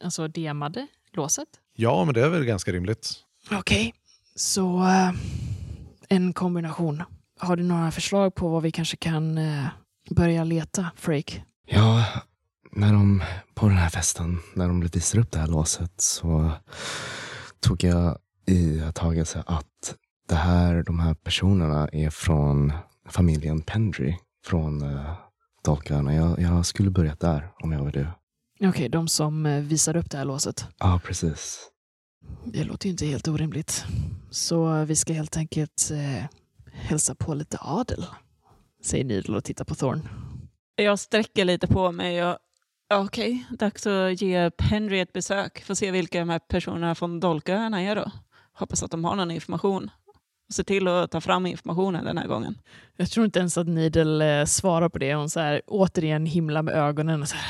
[0.03, 1.47] alltså, demade låset?
[1.75, 3.13] Ja, men det är väl ganska rimligt.
[3.51, 3.93] Okej,
[4.35, 5.11] så eh,
[6.09, 7.03] en kombination.
[7.39, 9.39] Har du några förslag på vad vi kanske kan
[10.09, 11.41] börja leta, Freak?
[11.67, 12.05] Ja,
[12.75, 16.51] när de på den här festen, när de visade upp det här låset så
[17.59, 19.95] tog jag i tagelse att
[20.27, 22.73] det här, de här personerna är från
[23.09, 25.13] familjen Pendry från uh,
[25.65, 26.15] Dolköarna.
[26.15, 28.07] Jag, jag skulle börjat där om jag var du.
[28.67, 30.65] Okej, de som eh, visade upp det här låset.
[30.79, 31.69] Ja, precis.
[32.45, 33.85] Det låter ju inte helt orimligt.
[34.29, 36.25] Så vi ska helt enkelt eh,
[36.73, 38.05] hälsa på lite adel,
[38.83, 40.09] säger Needle och tittar på Thorn.
[40.75, 42.25] Jag sträcker lite på mig.
[42.25, 42.37] Och,
[42.93, 45.63] ja, Okej, dags att ge Henry ett besök.
[45.65, 48.11] Få se vilka de här personerna från Dolköarna är då.
[48.53, 49.89] Hoppas att de har någon information.
[50.53, 52.57] Se till att ta fram informationen den här gången.
[52.97, 55.13] Jag tror inte ens att Needle eh, svarar på det.
[55.15, 57.45] Hon så här, återigen himlar med ögonen och så här,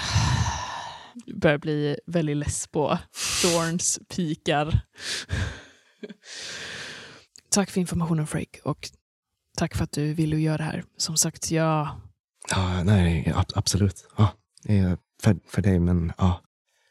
[1.36, 2.98] börjar bli väldigt less på
[3.42, 4.80] Thorns pikar.
[7.50, 8.90] tack för informationen Freak och
[9.58, 10.84] tack för att du ville göra det här.
[10.98, 11.88] Som sagt, jag,
[12.50, 14.08] Ja, nej, ab- absolut.
[14.18, 14.30] Ja,
[14.64, 16.42] det är för, för dig, men ja.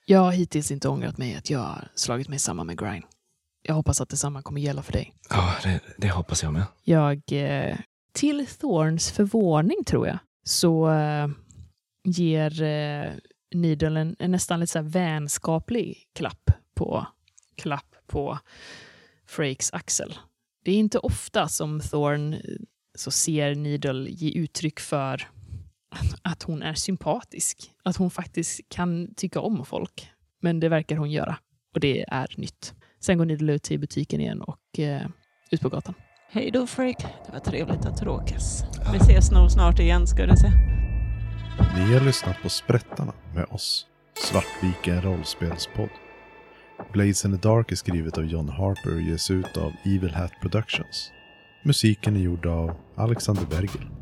[0.07, 3.05] jag har hittills inte ångrat mig att jag har slagit mig samman med Grind.
[3.63, 5.15] Jag hoppas att detsamma kommer gälla för dig.
[5.31, 6.65] ja det, det hoppas jag med.
[6.85, 7.77] Jag, eh,
[8.13, 11.29] till Thorns förvåning tror jag, så eh,
[12.05, 13.13] ger eh,
[13.55, 17.07] Needle en, en nästan lite så här vänskaplig klapp på,
[17.57, 18.39] klapp på
[19.27, 20.19] Frakes axel.
[20.65, 22.41] Det är inte ofta som Thorn eh,
[22.95, 25.29] så ser Needle ge uttryck för
[26.23, 27.71] att hon är sympatisk.
[27.83, 30.11] Att hon faktiskt kan tycka om folk.
[30.41, 31.37] Men det verkar hon göra.
[31.75, 32.75] Och det är nytt.
[33.01, 35.07] Sen går Needle ut till butiken igen och eh,
[35.51, 35.95] ut på gatan.
[36.31, 38.65] Hej då Freak, det var trevligt att råkas.
[38.93, 40.51] Vi ses nog snart igen ska du se.
[41.77, 45.89] Ni har lyssnat på Sprättarna med oss, Svartvika rollspelspodd.
[46.93, 50.33] Blades in the Dark är skrivet av John Harper och ges ut av Evil Hat
[50.41, 51.13] Productions.
[51.65, 54.02] Musiken är gjord av Alexander Berger.